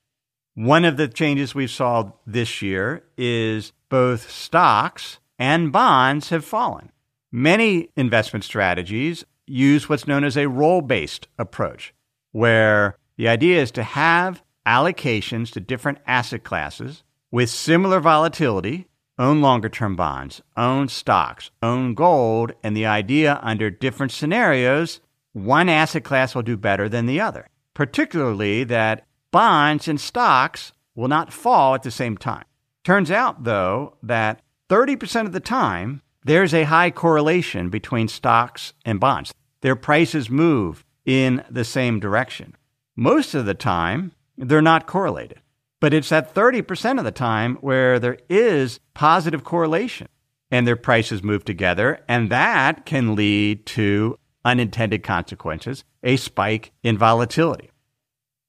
One 0.55 0.85
of 0.85 0.97
the 0.97 1.09
changes 1.09 1.55
we've 1.55 1.70
saw 1.70 2.12
this 2.25 2.62
year 2.62 3.03
is 3.18 3.73
both 3.88 4.31
stocks 4.31 5.18
and 5.38 5.73
bonds 5.73 6.29
have 6.29 6.44
fallen. 6.44 6.92
Many 7.33 7.90
investment 7.97 8.44
strategies 8.44 9.25
use 9.47 9.88
what's 9.88 10.07
known 10.07 10.23
as 10.23 10.37
a 10.37 10.49
role 10.49 10.81
based 10.81 11.27
approach, 11.37 11.92
where 12.31 12.97
the 13.16 13.27
idea 13.27 13.61
is 13.61 13.73
to 13.73 13.83
have 13.83 14.42
allocations 14.64 15.51
to 15.51 15.61
different 15.61 15.99
asset 16.07 16.44
classes 16.44 17.03
with 17.33 17.51
similar 17.51 17.99
volatility 17.99 18.87
own 19.18 19.40
longer 19.40 19.68
term 19.68 19.96
bonds, 19.96 20.42
own 20.57 20.88
stocks, 20.88 21.50
own 21.62 21.94
gold, 21.94 22.53
and 22.62 22.77
the 22.77 22.87
idea 22.87 23.38
under 23.42 23.70
different 23.70 24.12
scenarios, 24.12 25.00
one 25.33 25.68
asset 25.68 26.05
class 26.05 26.35
will 26.35 26.42
do 26.42 26.57
better 26.57 26.88
than 26.88 27.07
the 27.07 27.20
other, 27.20 27.48
particularly 27.74 28.64
that 28.64 29.07
bonds 29.31 29.88
and 29.88 30.00
stocks 30.00 30.72
will 30.94 31.09
not 31.09 31.33
fall 31.33 31.74
at 31.74 31.83
the 31.83 31.90
same 31.90 32.16
time. 32.16 32.44
Turns 32.85 33.11
out, 33.11 33.44
though, 33.44 33.96
that 34.03 34.40
30% 34.68 35.27
of 35.27 35.33
the 35.33 35.40
time, 35.40 36.03
there's 36.24 36.55
a 36.55 36.64
high 36.64 36.90
correlation 36.90 37.68
between 37.68 38.09
stocks 38.09 38.72
and 38.85 39.00
bonds. 39.00 39.35
Their 39.61 39.77
prices 39.77 40.31
move 40.31 40.85
in 41.05 41.44
the 41.50 41.64
same 41.64 42.00
direction. 42.00 42.57
Most 42.96 43.35
of 43.35 43.46
the 43.46 43.55
time, 43.55 44.12
they're 44.37 44.62
not 44.62 44.87
correlated. 44.87 45.40
But 45.85 45.92
it's 45.92 46.09
that 46.09 46.35
30% 46.35 46.97
of 46.97 47.05
the 47.05 47.12
time 47.12 47.57
where 47.57 47.99
there 47.99 48.16
is 48.31 48.81
positive 48.94 49.44
correlation 49.44 50.09
and 50.51 50.66
their 50.66 50.77
prices 50.77 51.23
move 51.23 51.44
together. 51.44 52.03
And 52.09 52.31
that 52.31 52.87
can 52.87 53.14
lead 53.14 53.66
to 53.66 54.18
unintended 54.47 55.03
consequences, 55.03 55.85
a 56.03 56.16
spike 56.16 56.73
in 56.83 56.97
volatility. 56.97 57.70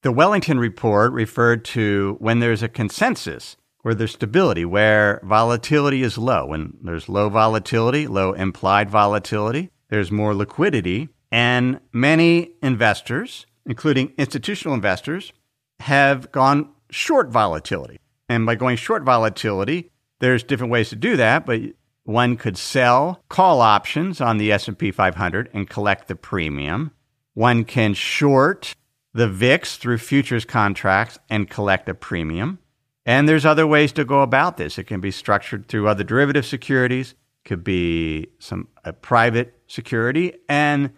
The 0.01 0.13
Wellington 0.13 0.59
report 0.59 1.11
referred 1.11 1.65
to 1.65 2.15
when 2.19 2.39
there's 2.39 2.63
a 2.63 2.69
consensus 2.69 3.57
where 3.81 3.93
there's 3.93 4.13
stability, 4.13 4.63
where 4.63 5.19
volatility 5.21 6.03
is 6.03 6.17
low. 6.17 6.45
When 6.45 6.77
there's 6.81 7.09
low 7.09 7.27
volatility, 7.27 8.07
low 8.07 8.31
implied 8.31 8.89
volatility, 8.89 9.71
there's 9.89 10.09
more 10.09 10.33
liquidity. 10.33 11.09
And 11.33 11.81
many 11.91 12.53
investors, 12.63 13.45
including 13.65 14.13
institutional 14.17 14.73
investors, 14.73 15.33
have 15.81 16.31
gone 16.31 16.69
short 16.95 17.29
volatility. 17.29 17.99
And 18.29 18.45
by 18.45 18.55
going 18.55 18.77
short 18.77 19.03
volatility, 19.03 19.91
there's 20.19 20.43
different 20.43 20.71
ways 20.71 20.89
to 20.89 20.95
do 20.95 21.17
that, 21.17 21.45
but 21.45 21.61
one 22.03 22.37
could 22.37 22.57
sell 22.57 23.23
call 23.27 23.61
options 23.61 24.21
on 24.21 24.37
the 24.37 24.51
S&P 24.51 24.91
500 24.91 25.49
and 25.53 25.69
collect 25.69 26.07
the 26.07 26.15
premium. 26.15 26.91
One 27.33 27.65
can 27.65 27.93
short 27.93 28.75
the 29.13 29.27
VIX 29.27 29.75
through 29.77 29.97
futures 29.97 30.45
contracts 30.45 31.19
and 31.29 31.49
collect 31.49 31.89
a 31.89 31.93
premium. 31.93 32.59
And 33.05 33.27
there's 33.27 33.45
other 33.45 33.67
ways 33.67 33.91
to 33.93 34.05
go 34.05 34.21
about 34.21 34.57
this. 34.57 34.77
It 34.77 34.85
can 34.85 35.01
be 35.01 35.11
structured 35.11 35.67
through 35.67 35.87
other 35.87 36.03
derivative 36.03 36.45
securities, 36.45 37.13
could 37.43 37.63
be 37.63 38.27
some 38.39 38.67
a 38.83 38.93
private 38.93 39.53
security, 39.67 40.33
and 40.49 40.91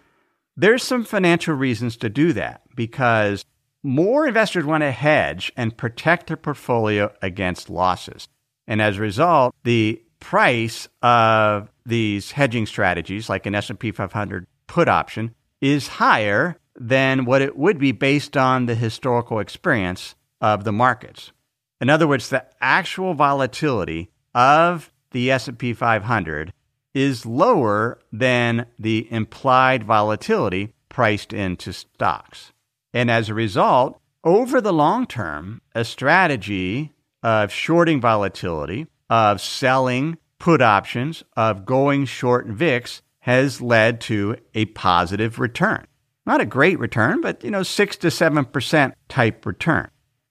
there's 0.56 0.84
some 0.84 1.04
financial 1.04 1.56
reasons 1.56 1.98
to 1.98 2.10
do 2.10 2.34
that 2.34 2.62
because 2.76 3.44
more 3.88 4.28
investors 4.28 4.66
want 4.66 4.82
to 4.82 4.92
hedge 4.92 5.52
and 5.56 5.78
protect 5.78 6.28
their 6.28 6.36
portfolio 6.36 7.12
against 7.22 7.70
losses. 7.70 8.28
And 8.68 8.82
as 8.82 8.98
a 8.98 9.02
result, 9.02 9.56
the 9.64 10.02
price 10.20 10.90
of 11.02 11.72
these 11.86 12.32
hedging 12.32 12.66
strategies 12.66 13.30
like 13.30 13.46
an 13.46 13.56
S&P 13.56 13.92
500 13.92 14.46
put 14.68 14.90
option 14.90 15.34
is 15.62 15.88
higher 15.88 16.58
than 16.76 17.24
what 17.24 17.42
it 17.42 17.58
would 17.58 17.80
be 17.80 17.94
based 17.94 18.36
on 18.36 18.66
the 18.66 18.76
historical 18.76 19.40
experience 19.40 20.16
of 20.42 20.66
the 20.66 20.74
markets. 20.74 21.32
In 21.80 21.90
other 21.90 22.08
words, 22.08 22.28
the 22.28 22.46
actual 22.60 23.14
volatility 23.14 24.12
of 24.36 24.92
the 25.12 25.32
S&P 25.32 25.74
500 25.74 26.52
is 26.94 27.26
lower 27.26 28.00
than 28.12 28.66
the 28.78 29.08
implied 29.12 29.86
volatility 29.86 30.74
priced 30.90 31.32
into 31.32 31.72
stocks. 31.72 32.52
And 32.94 33.12
as 33.12 33.30
a 33.30 33.34
result, 33.34 34.00
over 34.24 34.60
the 34.62 34.74
long 34.74 35.06
term, 35.06 35.62
a 35.76 35.86
strategy 35.86 36.94
of 37.24 37.52
shorting 37.52 38.02
volatility, 38.02 38.88
of 39.10 39.42
selling 39.42 40.18
put 40.40 40.62
options, 40.62 41.24
of 41.36 41.66
going 41.66 42.06
short 42.06 42.48
VIX 42.48 43.02
has 43.20 43.62
led 43.62 44.00
to 44.02 44.38
a 44.54 44.66
positive 44.66 45.40
return. 45.40 45.86
Not 46.26 46.42
a 46.42 46.46
great 46.46 46.80
return, 46.80 47.22
but 47.22 47.44
you 47.44 47.52
know, 47.52 47.64
6 47.64 47.98
to 47.98 48.08
7% 48.08 48.94
type 49.08 49.46
return. 49.46 49.90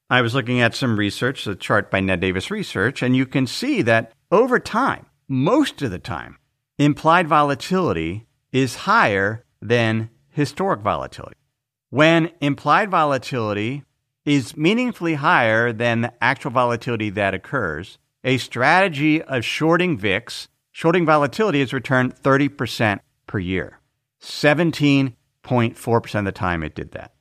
I 0.08 0.20
was 0.20 0.34
looking 0.34 0.60
at 0.60 0.74
some 0.74 0.98
research, 0.98 1.46
a 1.46 1.56
chart 1.56 1.90
by 1.90 2.00
Ned 2.00 2.20
Davis 2.20 2.50
Research, 2.50 3.02
and 3.02 3.16
you 3.16 3.26
can 3.26 3.46
see 3.46 3.82
that 3.82 4.12
over 4.30 4.58
time, 4.60 5.06
most 5.28 5.82
of 5.82 5.90
the 5.90 5.98
time, 5.98 6.38
implied 6.78 7.26
volatility 7.26 8.26
is 8.52 8.76
higher 8.76 9.44
than 9.60 10.10
historic 10.28 10.80
volatility. 10.80 11.36
When 11.96 12.30
implied 12.42 12.90
volatility 12.90 13.82
is 14.26 14.54
meaningfully 14.54 15.14
higher 15.14 15.72
than 15.72 16.02
the 16.02 16.12
actual 16.22 16.50
volatility 16.50 17.08
that 17.08 17.32
occurs, 17.32 17.96
a 18.22 18.36
strategy 18.36 19.22
of 19.22 19.46
shorting 19.46 19.96
VIX, 19.96 20.48
shorting 20.72 21.06
volatility, 21.06 21.60
has 21.60 21.72
returned 21.72 22.14
30% 22.14 23.00
per 23.26 23.38
year. 23.38 23.80
17.4% 24.20 26.18
of 26.18 26.24
the 26.26 26.32
time 26.32 26.62
it 26.62 26.74
did 26.74 26.90
that. 26.90 27.14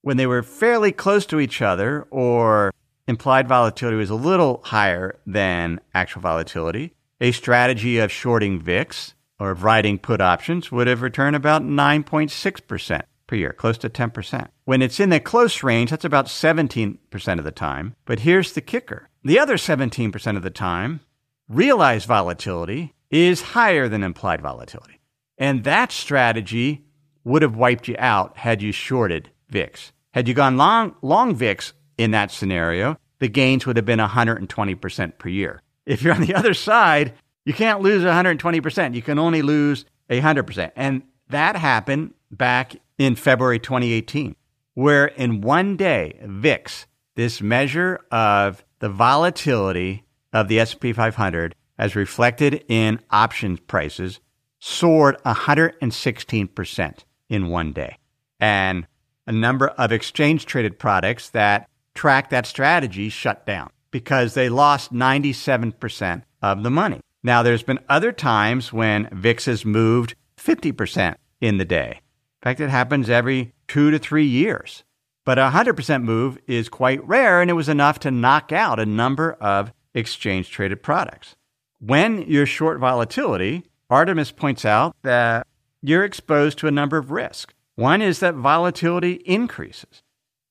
When 0.00 0.16
they 0.16 0.26
were 0.26 0.42
fairly 0.42 0.92
close 0.92 1.26
to 1.26 1.38
each 1.38 1.60
other, 1.60 2.06
or 2.10 2.72
implied 3.06 3.46
volatility 3.46 3.98
was 3.98 4.08
a 4.08 4.14
little 4.14 4.62
higher 4.64 5.18
than 5.26 5.78
actual 5.92 6.22
volatility, 6.22 6.94
a 7.20 7.32
strategy 7.32 7.98
of 7.98 8.10
shorting 8.10 8.62
VIX 8.62 9.12
or 9.38 9.50
of 9.50 9.62
writing 9.62 9.98
put 9.98 10.22
options 10.22 10.72
would 10.72 10.86
have 10.86 11.02
returned 11.02 11.36
about 11.36 11.60
9.6% 11.62 13.02
per 13.26 13.36
year, 13.36 13.52
close 13.52 13.78
to 13.78 13.90
10%. 13.90 14.48
When 14.64 14.82
it's 14.82 15.00
in 15.00 15.10
the 15.10 15.20
close 15.20 15.62
range, 15.62 15.90
that's 15.90 16.04
about 16.04 16.26
17% 16.26 16.98
of 17.38 17.44
the 17.44 17.52
time. 17.52 17.94
But 18.04 18.20
here's 18.20 18.52
the 18.52 18.60
kicker 18.60 19.08
the 19.24 19.38
other 19.38 19.56
17% 19.56 20.36
of 20.36 20.42
the 20.42 20.50
time, 20.50 21.00
realized 21.48 22.06
volatility 22.06 22.94
is 23.10 23.42
higher 23.42 23.88
than 23.88 24.02
implied 24.02 24.40
volatility. 24.40 25.00
And 25.38 25.64
that 25.64 25.92
strategy 25.92 26.84
would 27.24 27.42
have 27.42 27.56
wiped 27.56 27.88
you 27.88 27.96
out 27.98 28.36
had 28.36 28.62
you 28.62 28.72
shorted 28.72 29.30
VIX. 29.50 29.92
Had 30.14 30.28
you 30.28 30.34
gone 30.34 30.56
long, 30.56 30.94
long 31.02 31.34
VIX 31.34 31.72
in 31.98 32.12
that 32.12 32.30
scenario, 32.30 32.96
the 33.18 33.28
gains 33.28 33.66
would 33.66 33.76
have 33.76 33.84
been 33.84 33.98
120% 33.98 35.18
per 35.18 35.28
year. 35.28 35.60
If 35.84 36.02
you're 36.02 36.14
on 36.14 36.20
the 36.22 36.34
other 36.34 36.54
side, 36.54 37.14
you 37.44 37.52
can't 37.52 37.80
lose 37.80 38.02
120%. 38.02 38.94
You 38.94 39.02
can 39.02 39.18
only 39.18 39.42
lose 39.42 39.84
100%. 40.10 40.72
And 40.76 41.02
that 41.28 41.56
happened 41.56 42.14
back 42.30 42.76
in 42.98 43.16
February 43.16 43.58
2018, 43.58 44.34
where 44.74 45.06
in 45.06 45.40
one 45.40 45.76
day, 45.76 46.18
VIX, 46.22 46.86
this 47.14 47.40
measure 47.40 48.00
of 48.10 48.64
the 48.78 48.88
volatility 48.88 50.04
of 50.32 50.48
the 50.48 50.60
S&P 50.60 50.92
500 50.92 51.54
as 51.78 51.96
reflected 51.96 52.64
in 52.68 53.00
options 53.10 53.60
prices, 53.60 54.20
soared 54.58 55.16
116% 55.24 56.98
in 57.28 57.48
one 57.48 57.72
day. 57.72 57.96
And 58.40 58.86
a 59.26 59.32
number 59.32 59.68
of 59.68 59.92
exchange 59.92 60.46
traded 60.46 60.78
products 60.78 61.30
that 61.30 61.68
track 61.94 62.30
that 62.30 62.46
strategy 62.46 63.08
shut 63.08 63.44
down 63.46 63.70
because 63.90 64.34
they 64.34 64.48
lost 64.48 64.92
97% 64.92 66.22
of 66.42 66.62
the 66.62 66.70
money. 66.70 67.00
Now, 67.22 67.42
there's 67.42 67.62
been 67.62 67.80
other 67.88 68.12
times 68.12 68.72
when 68.72 69.08
VIX 69.12 69.44
has 69.46 69.64
moved 69.64 70.14
50% 70.38 71.16
in 71.40 71.58
the 71.58 71.64
day 71.64 72.00
fact, 72.46 72.60
it 72.60 72.70
happens 72.70 73.10
every 73.10 73.52
two 73.66 73.90
to 73.90 73.98
three 73.98 74.24
years. 74.24 74.84
But 75.24 75.38
a 75.38 75.50
100% 75.50 76.04
move 76.04 76.38
is 76.46 76.68
quite 76.68 77.04
rare, 77.06 77.40
and 77.40 77.50
it 77.50 77.54
was 77.54 77.68
enough 77.68 77.98
to 78.00 78.12
knock 78.12 78.52
out 78.52 78.78
a 78.78 78.86
number 78.86 79.32
of 79.40 79.72
exchange 79.94 80.50
traded 80.50 80.80
products. 80.82 81.34
When 81.80 82.22
you're 82.22 82.46
short 82.46 82.78
volatility, 82.78 83.64
Artemis 83.90 84.30
points 84.30 84.64
out 84.64 84.94
that 85.02 85.44
you're 85.82 86.04
exposed 86.04 86.58
to 86.58 86.68
a 86.68 86.70
number 86.70 86.96
of 86.96 87.10
risks. 87.10 87.52
One 87.74 88.00
is 88.00 88.20
that 88.20 88.34
volatility 88.34 89.14
increases. 89.24 90.04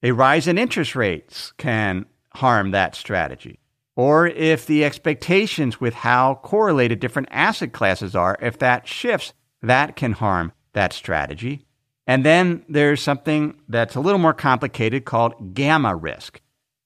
A 0.04 0.12
rise 0.12 0.48
in 0.48 0.58
interest 0.58 0.96
rates 0.96 1.54
can 1.58 2.06
harm 2.34 2.72
that 2.72 2.96
strategy. 2.96 3.60
Or 3.96 4.28
if 4.28 4.66
the 4.66 4.84
expectations 4.84 5.80
with 5.80 5.94
how 5.94 6.42
correlated 6.44 7.00
different 7.00 7.30
asset 7.32 7.72
classes 7.72 8.16
are, 8.16 8.38
if 8.42 8.60
that 8.60 8.86
shifts, 8.86 9.34
that 9.62 9.96
can 9.96 10.12
harm 10.12 10.52
that 10.74 10.92
strategy. 10.92 11.65
And 12.08 12.24
then 12.24 12.64
there's 12.70 13.02
something 13.02 13.60
that's 13.68 13.96
a 13.96 14.00
little 14.00 14.20
more 14.20 14.34
complicated 14.34 15.06
called 15.06 15.54
gamma 15.54 15.96
risk. 15.96 16.40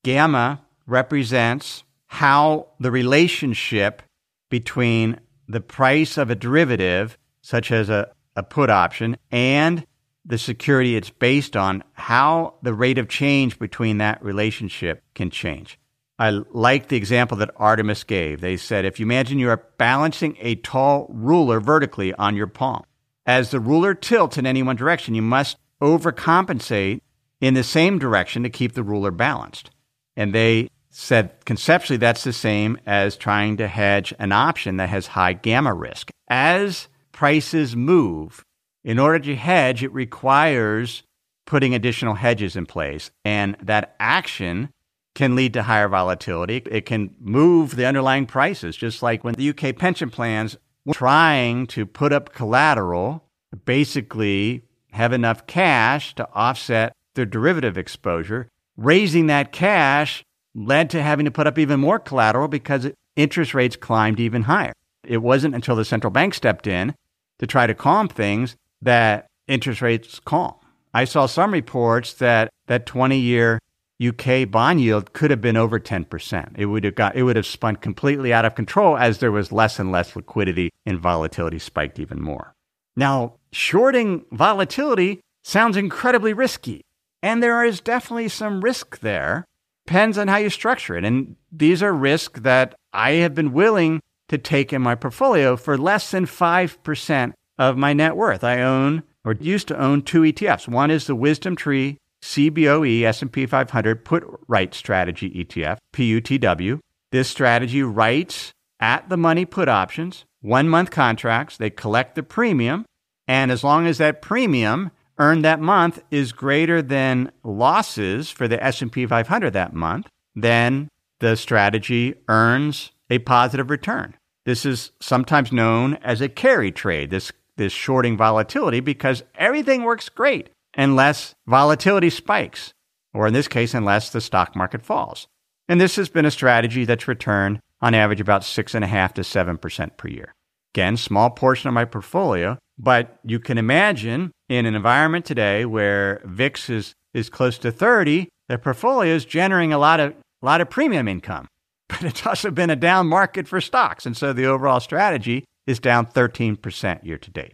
Gamma 0.03 0.61
represents 0.87 1.83
how 2.07 2.67
the 2.79 2.91
relationship 2.91 4.01
between 4.49 5.19
the 5.47 5.61
price 5.61 6.17
of 6.17 6.29
a 6.29 6.35
derivative, 6.35 7.17
such 7.41 7.71
as 7.71 7.89
a, 7.89 8.09
a 8.35 8.43
put 8.43 8.69
option, 8.69 9.17
and 9.31 9.85
the 10.25 10.37
security 10.37 10.95
it's 10.95 11.09
based 11.09 11.57
on, 11.57 11.83
how 11.93 12.55
the 12.61 12.73
rate 12.73 12.97
of 12.97 13.09
change 13.09 13.59
between 13.59 13.97
that 13.97 14.23
relationship 14.23 15.03
can 15.15 15.29
change. 15.29 15.79
I 16.17 16.29
like 16.51 16.89
the 16.89 16.97
example 16.97 17.37
that 17.37 17.51
Artemis 17.55 18.03
gave. 18.03 18.41
They 18.41 18.57
said 18.57 18.85
if 18.85 18.99
you 18.99 19.05
imagine 19.05 19.39
you 19.39 19.49
are 19.49 19.63
balancing 19.77 20.37
a 20.39 20.55
tall 20.55 21.07
ruler 21.09 21.59
vertically 21.59 22.13
on 22.13 22.35
your 22.35 22.47
palm, 22.47 22.83
as 23.29 23.51
the 23.51 23.59
ruler 23.59 23.93
tilts 23.93 24.39
in 24.39 24.47
any 24.47 24.63
one 24.63 24.75
direction, 24.75 25.13
you 25.13 25.21
must 25.21 25.55
overcompensate 25.83 27.01
in 27.39 27.53
the 27.53 27.63
same 27.63 27.99
direction 27.99 28.41
to 28.41 28.49
keep 28.49 28.73
the 28.73 28.81
ruler 28.81 29.11
balanced. 29.11 29.69
And 30.17 30.33
they 30.33 30.67
said 30.89 31.45
conceptually 31.45 31.97
that's 31.97 32.23
the 32.23 32.33
same 32.33 32.79
as 32.87 33.15
trying 33.15 33.57
to 33.57 33.67
hedge 33.67 34.15
an 34.17 34.31
option 34.31 34.77
that 34.77 34.89
has 34.89 35.05
high 35.05 35.33
gamma 35.33 35.75
risk. 35.75 36.09
As 36.27 36.87
prices 37.11 37.75
move, 37.75 38.43
in 38.83 38.97
order 38.97 39.19
to 39.19 39.35
hedge, 39.35 39.83
it 39.83 39.93
requires 39.93 41.03
putting 41.45 41.75
additional 41.75 42.15
hedges 42.15 42.55
in 42.55 42.65
place. 42.65 43.11
And 43.23 43.55
that 43.61 43.95
action 43.99 44.69
can 45.13 45.35
lead 45.35 45.53
to 45.53 45.61
higher 45.61 45.87
volatility. 45.87 46.63
It 46.65 46.87
can 46.87 47.13
move 47.19 47.75
the 47.75 47.85
underlying 47.85 48.25
prices, 48.25 48.75
just 48.75 49.03
like 49.03 49.23
when 49.23 49.35
the 49.35 49.49
UK 49.51 49.77
pension 49.77 50.09
plans 50.09 50.57
trying 50.91 51.67
to 51.67 51.85
put 51.85 52.13
up 52.13 52.33
collateral, 52.33 53.23
basically 53.65 54.63
have 54.91 55.13
enough 55.13 55.45
cash 55.47 56.15
to 56.15 56.27
offset 56.33 56.93
their 57.15 57.25
derivative 57.25 57.77
exposure. 57.77 58.49
raising 58.77 59.27
that 59.27 59.51
cash 59.51 60.23
led 60.55 60.89
to 60.89 61.01
having 61.01 61.25
to 61.25 61.31
put 61.31 61.45
up 61.45 61.57
even 61.57 61.81
more 61.81 61.99
collateral 61.99 62.47
because 62.47 62.89
interest 63.17 63.53
rates 63.53 63.75
climbed 63.75 64.21
even 64.21 64.43
higher. 64.43 64.71
It 65.03 65.17
wasn't 65.17 65.53
until 65.53 65.75
the 65.75 65.83
central 65.83 66.11
bank 66.11 66.33
stepped 66.33 66.65
in 66.65 66.95
to 67.39 67.47
try 67.47 67.67
to 67.67 67.73
calm 67.73 68.07
things 68.07 68.55
that 68.81 69.27
interest 69.47 69.81
rates 69.81 70.19
calm. 70.19 70.55
I 70.93 71.03
saw 71.05 71.25
some 71.25 71.51
reports 71.51 72.13
that 72.13 72.49
that 72.67 72.85
20 72.85 73.17
year 73.17 73.59
UK 74.01 74.49
bond 74.49 74.79
yield 74.79 75.11
could 75.13 75.29
have 75.29 75.41
been 75.41 75.57
over 75.57 75.79
10%. 75.79 76.51
It 76.57 76.67
would 76.67 76.83
have 76.85 76.95
got 76.95 77.15
it 77.15 77.23
would 77.23 77.35
have 77.35 77.45
spun 77.45 77.75
completely 77.75 78.31
out 78.31 78.45
of 78.45 78.55
control 78.55 78.97
as 78.97 79.17
there 79.17 79.31
was 79.31 79.51
less 79.51 79.77
and 79.77 79.91
less 79.91 80.15
liquidity 80.15 80.69
and 80.85 80.99
volatility 80.99 81.59
spiked 81.59 81.99
even 81.99 82.21
more. 82.21 82.53
Now, 82.95 83.35
shorting 83.51 84.25
volatility 84.31 85.19
sounds 85.43 85.77
incredibly 85.77 86.33
risky, 86.33 86.81
and 87.21 87.43
there 87.43 87.63
is 87.63 87.81
definitely 87.81 88.29
some 88.29 88.61
risk 88.61 88.99
there. 88.99 89.45
Depends 89.85 90.17
on 90.17 90.27
how 90.27 90.37
you 90.37 90.49
structure 90.49 90.95
it. 90.95 91.03
And 91.03 91.35
these 91.51 91.81
are 91.81 91.93
risks 91.93 92.41
that 92.41 92.75
I 92.93 93.11
have 93.13 93.33
been 93.33 93.53
willing 93.53 94.01
to 94.29 94.37
take 94.37 94.71
in 94.71 94.81
my 94.81 94.95
portfolio 94.95 95.57
for 95.57 95.77
less 95.77 96.11
than 96.11 96.25
5% 96.25 97.33
of 97.57 97.77
my 97.77 97.93
net 97.93 98.15
worth. 98.15 98.43
I 98.43 98.61
own 98.61 99.03
or 99.25 99.33
used 99.33 99.67
to 99.67 99.79
own 99.79 100.03
two 100.03 100.21
ETFs. 100.21 100.67
One 100.67 100.91
is 100.91 101.07
the 101.07 101.15
WisdomTree 101.15 101.97
CBOE 102.21 103.03
S&P 103.03 103.45
500 103.45 104.05
Put 104.05 104.23
Right 104.47 104.73
Strategy 104.73 105.29
ETF, 105.31 105.77
PUTW. 105.93 106.79
This 107.11 107.29
strategy 107.29 107.81
writes 107.81 108.53
at 108.79 109.09
the 109.09 109.17
money 109.17 109.45
put 109.45 109.67
options, 109.67 110.25
one 110.41 110.69
month 110.69 110.91
contracts. 110.91 111.57
They 111.57 111.69
collect 111.69 112.15
the 112.15 112.23
premium, 112.23 112.85
and 113.27 113.51
as 113.51 113.63
long 113.63 113.87
as 113.87 113.97
that 113.97 114.21
premium 114.21 114.91
earned 115.17 115.43
that 115.43 115.59
month 115.59 116.01
is 116.11 116.31
greater 116.31 116.81
than 116.81 117.31
losses 117.43 118.29
for 118.29 118.47
the 118.47 118.63
S&P 118.63 119.05
500 119.05 119.51
that 119.51 119.73
month, 119.73 120.07
then 120.35 120.89
the 121.19 121.35
strategy 121.35 122.15
earns 122.27 122.91
a 123.09 123.19
positive 123.19 123.69
return. 123.69 124.15
This 124.45 124.65
is 124.65 124.91
sometimes 124.99 125.51
known 125.51 125.95
as 125.95 126.21
a 126.21 126.29
carry 126.29 126.71
trade. 126.71 127.09
This 127.09 127.31
this 127.57 127.73
shorting 127.73 128.15
volatility 128.15 128.79
because 128.79 129.21
everything 129.35 129.83
works 129.83 130.07
great 130.07 130.49
unless 130.75 131.35
volatility 131.47 132.09
spikes, 132.09 132.73
or 133.13 133.27
in 133.27 133.33
this 133.33 133.47
case, 133.47 133.73
unless 133.73 134.09
the 134.09 134.21
stock 134.21 134.55
market 134.55 134.83
falls. 134.83 135.27
And 135.67 135.79
this 135.79 135.95
has 135.97 136.09
been 136.09 136.25
a 136.25 136.31
strategy 136.31 136.85
that's 136.85 137.07
returned 137.07 137.59
on 137.81 137.93
average 137.93 138.19
about 138.19 138.41
6.5 138.41 139.13
to 139.13 139.21
7% 139.21 139.97
per 139.97 140.07
year. 140.07 140.33
Again, 140.73 140.97
small 140.97 141.29
portion 141.29 141.67
of 141.67 141.73
my 141.73 141.85
portfolio, 141.85 142.57
but 142.77 143.19
you 143.23 143.39
can 143.39 143.57
imagine 143.57 144.31
in 144.49 144.65
an 144.65 144.75
environment 144.75 145.25
today 145.25 145.65
where 145.65 146.21
VIX 146.25 146.69
is, 146.69 146.93
is 147.13 147.29
close 147.29 147.57
to 147.59 147.71
30, 147.71 148.29
the 148.47 148.57
portfolio 148.57 149.13
is 149.13 149.25
generating 149.25 149.73
a 149.73 149.77
lot 149.77 149.99
of, 149.99 150.13
a 150.41 150.45
lot 150.45 150.61
of 150.61 150.69
premium 150.69 151.07
income. 151.07 151.47
But 151.89 152.03
it's 152.03 152.25
also 152.25 152.51
been 152.51 152.69
a 152.69 152.75
down 152.75 153.07
market 153.07 153.47
for 153.47 153.59
stocks. 153.59 154.05
And 154.05 154.15
so 154.15 154.31
the 154.31 154.45
overall 154.45 154.79
strategy 154.79 155.43
is 155.65 155.79
down 155.79 156.05
13% 156.05 157.03
year 157.03 157.17
to 157.17 157.31
date. 157.31 157.53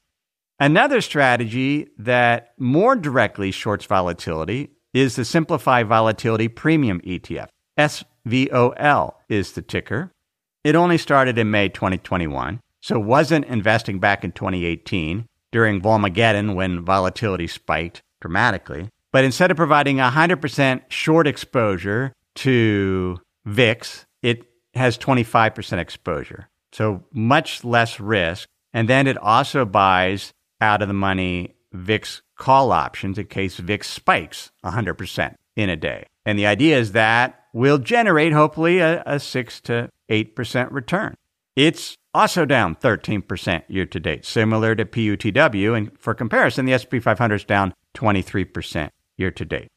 Another 0.60 1.02
strategy 1.02 1.90
that 1.98 2.54
more 2.58 2.96
directly 2.96 3.52
shorts 3.52 3.86
volatility 3.86 4.72
is 4.94 5.16
the 5.16 5.26
Simplify 5.26 5.84
Volatility 5.84 6.48
Premium 6.48 7.02
ETF. 7.02 7.48
SVOL 7.78 9.14
is 9.28 9.52
the 9.52 9.62
ticker. 9.62 10.12
It 10.64 10.76
only 10.76 10.98
started 10.98 11.38
in 11.38 11.52
May 11.52 11.68
2021 11.70 12.62
so 12.86 13.00
wasn't 13.00 13.46
investing 13.46 13.98
back 13.98 14.24
in 14.24 14.32
2018 14.32 15.26
during 15.52 15.82
Volmageddon 15.82 16.54
when 16.54 16.86
volatility 16.86 17.48
spiked 17.48 18.04
dramatically. 18.22 18.90
But 19.12 19.24
instead 19.24 19.50
of 19.50 19.58
providing 19.58 19.98
100% 19.98 20.82
short 20.90 21.26
exposure 21.26 22.14
to 22.36 23.18
VIX, 23.46 24.06
it 24.22 24.46
has 24.76 25.00
25% 25.00 25.80
exposure. 25.80 26.48
So 26.74 27.04
much 27.12 27.64
less 27.64 28.00
risk. 28.00 28.48
And 28.72 28.88
then 28.88 29.08
it 29.08 29.18
also 29.18 29.66
buys 29.66 30.32
out 30.66 30.82
of 30.82 30.88
the 30.88 30.94
money 30.94 31.56
VIX 31.74 32.22
call 32.36 32.72
options 32.72 33.18
in 33.18 33.28
case 33.28 33.58
VIX 33.58 33.88
spikes 33.88 34.52
100% 34.66 35.36
in 35.56 35.70
a 35.70 35.76
day. 35.76 36.08
And 36.26 36.40
the 36.40 36.48
idea 36.48 36.78
is 36.78 36.94
that 36.94 37.46
will 37.54 37.78
generate 37.78 38.34
hopefully 38.34 38.80
a, 38.80 39.04
a 39.06 39.20
6 39.20 39.62
to 39.62 39.90
8% 40.10 40.72
return. 40.72 41.16
It's 41.56 41.96
also 42.14 42.46
down 42.46 42.76
13% 42.76 43.64
year 43.68 43.86
to 43.86 44.00
date, 44.00 44.26
similar 44.26 44.76
to 44.76 44.86
PUTW. 44.86 45.78
And 45.78 45.98
for 45.98 46.14
comparison, 46.14 46.66
the 46.66 46.78
SP 46.78 47.00
500 47.02 47.36
is 47.36 47.46
down 47.46 47.74
23% 47.96 48.90
year 49.18 49.32
to 49.32 49.46
date. 49.46 49.68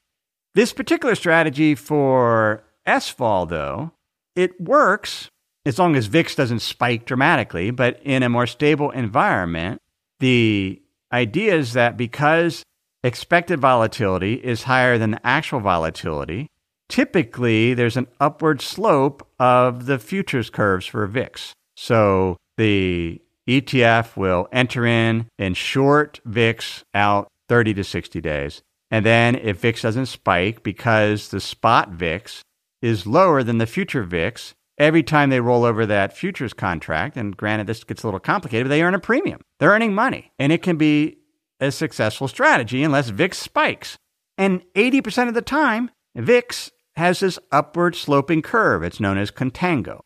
This 0.55 0.73
particular 0.73 1.15
strategy 1.15 1.75
for 1.75 2.65
SVOL, 2.87 3.49
though, 3.49 3.93
it 4.35 4.61
works 4.61 5.31
as 5.67 5.79
long 5.79 5.95
as 5.95 6.07
VIX 6.07 6.35
doesn't 6.35 6.61
spike 6.61 7.05
dramatically, 7.05 7.71
but 7.71 8.01
in 8.03 8.23
a 8.23 8.29
more 8.29 8.47
stable 8.47 8.91
environment, 8.91 9.83
the 10.21 10.83
idea 11.13 11.55
is 11.55 11.73
that 11.73 11.97
because 11.97 12.63
expected 13.03 13.61
volatility 13.61 14.35
is 14.35 14.65
higher 14.65 14.99
than 14.99 15.21
actual 15.25 15.61
volatility, 15.61 16.49
typically 16.89 17.75
there's 17.75 17.97
an 17.97 18.09
upward 18.21 18.61
slope 18.61 19.27
of 19.39 19.87
the 19.87 19.99
futures 19.99 20.51
curves 20.51 20.87
for 20.87 21.07
VIX. 21.07 21.53
So 21.77 22.37
the 22.57 23.21
ETF 23.49 24.17
will 24.17 24.49
enter 24.53 24.85
in 24.85 25.29
and 25.39 25.57
short 25.57 26.21
VIX 26.25 26.85
out 26.95 27.29
30 27.49 27.75
to 27.75 27.85
60 27.85 28.21
days. 28.21 28.63
And 28.91 29.05
then 29.05 29.37
if 29.37 29.61
VIX 29.61 29.83
doesn't 29.83 30.07
spike 30.07 30.63
because 30.63 31.29
the 31.29 31.41
spot 31.41 31.91
VIX 31.91 32.43
is 32.83 33.07
lower 33.07 33.43
than 33.43 33.59
the 33.59 33.67
future 33.67 34.03
VIX, 34.03 34.55
every 34.79 35.03
time 35.03 35.31
they 35.31 35.41
roll 35.41 35.65
over 35.65 35.87
that 35.87 36.17
futures 36.17 36.53
contract, 36.53 37.17
and 37.17 37.37
granted 37.37 37.67
this 37.67 37.85
gets 37.85 38.03
a 38.03 38.07
little 38.07 38.21
complicated, 38.21 38.67
but 38.67 38.71
they 38.71 38.83
earn 38.83 38.95
a 38.95 39.01
premium. 39.01 39.41
They're 39.59 39.71
earning 39.71 39.95
money. 39.95 40.33
And 40.39 40.53
it 40.53 40.63
can 40.63 40.77
be 40.77 41.19
a 41.61 41.73
successful 41.73 42.29
strategy 42.29 42.83
unless 42.83 43.09
VIX 43.09 43.37
spikes. 43.37 43.99
And 44.37 44.63
80% 44.75 45.29
of 45.29 45.35
the 45.35 45.43
time, 45.43 45.91
VIX 46.15 46.71
has 46.97 47.21
this 47.21 47.39
upward 47.51 47.97
sloping 47.97 48.43
curve. 48.43 48.83
It's 48.83 49.01
known 49.01 49.19
as 49.19 49.31
contango. 49.31 50.01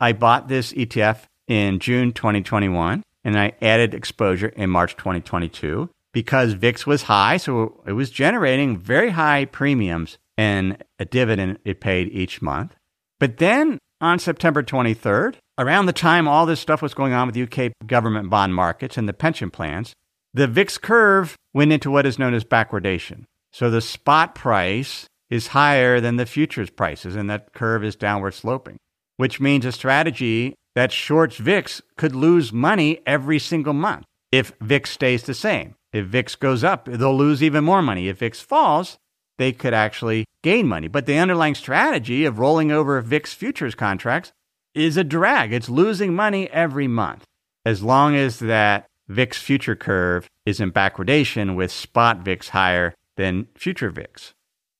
I 0.00 0.12
bought 0.12 0.48
this 0.48 0.72
ETF 0.72 1.24
in 1.46 1.78
June 1.78 2.12
2021 2.12 3.02
and 3.24 3.38
I 3.38 3.52
added 3.60 3.94
exposure 3.94 4.48
in 4.48 4.70
March 4.70 4.96
2022 4.96 5.90
because 6.12 6.54
VIX 6.54 6.86
was 6.86 7.02
high. 7.02 7.36
So 7.36 7.82
it 7.86 7.92
was 7.92 8.10
generating 8.10 8.78
very 8.78 9.10
high 9.10 9.44
premiums 9.44 10.18
and 10.38 10.82
a 10.98 11.04
dividend 11.04 11.58
it 11.64 11.80
paid 11.80 12.08
each 12.08 12.40
month. 12.40 12.76
But 13.18 13.36
then 13.36 13.78
on 14.00 14.18
September 14.18 14.62
23rd, 14.62 15.36
around 15.58 15.86
the 15.86 15.92
time 15.92 16.26
all 16.26 16.46
this 16.46 16.60
stuff 16.60 16.82
was 16.82 16.94
going 16.94 17.12
on 17.12 17.26
with 17.26 17.36
UK 17.36 17.72
government 17.86 18.30
bond 18.30 18.54
markets 18.54 18.96
and 18.96 19.08
the 19.08 19.12
pension 19.12 19.50
plans, 19.50 19.92
the 20.32 20.46
VIX 20.46 20.78
curve 20.78 21.36
went 21.54 21.72
into 21.72 21.90
what 21.90 22.06
is 22.06 22.18
known 22.18 22.34
as 22.34 22.44
backwardation. 22.44 23.24
So 23.52 23.70
the 23.70 23.80
spot 23.80 24.34
price 24.34 25.06
is 25.28 25.48
higher 25.48 26.00
than 26.00 26.16
the 26.16 26.26
futures 26.26 26.70
prices, 26.70 27.16
and 27.16 27.28
that 27.30 27.52
curve 27.52 27.84
is 27.84 27.96
downward 27.96 28.34
sloping 28.34 28.78
which 29.20 29.38
means 29.38 29.66
a 29.66 29.70
strategy 29.70 30.54
that 30.74 30.90
shorts 30.90 31.36
VIX 31.36 31.82
could 31.98 32.16
lose 32.16 32.54
money 32.54 33.00
every 33.06 33.38
single 33.38 33.74
month 33.74 34.06
if 34.32 34.50
VIX 34.62 34.88
stays 34.88 35.24
the 35.24 35.34
same. 35.34 35.74
If 35.92 36.06
VIX 36.06 36.36
goes 36.36 36.64
up, 36.64 36.86
they'll 36.86 37.14
lose 37.14 37.42
even 37.42 37.62
more 37.62 37.82
money. 37.82 38.08
If 38.08 38.20
VIX 38.20 38.40
falls, 38.40 38.96
they 39.40 39.52
could 39.52 39.72
actually 39.72 40.26
gain 40.42 40.68
money. 40.68 40.86
But 40.86 41.06
the 41.06 41.16
underlying 41.16 41.54
strategy 41.54 42.26
of 42.26 42.38
rolling 42.38 42.70
over 42.70 43.00
VIX 43.00 43.32
futures 43.32 43.74
contracts 43.74 44.32
is 44.74 44.98
a 44.98 45.02
drag. 45.02 45.52
It's 45.52 45.70
losing 45.70 46.14
money 46.14 46.48
every 46.50 46.86
month. 46.86 47.24
As 47.64 47.82
long 47.82 48.14
as 48.14 48.38
that 48.40 48.84
VIX 49.08 49.38
future 49.38 49.74
curve 49.74 50.28
is 50.44 50.60
in 50.60 50.70
backwardation 50.70 51.56
with 51.56 51.72
spot 51.72 52.18
VIX 52.18 52.50
higher 52.50 52.94
than 53.16 53.48
future 53.54 53.88
VIX. 53.88 54.32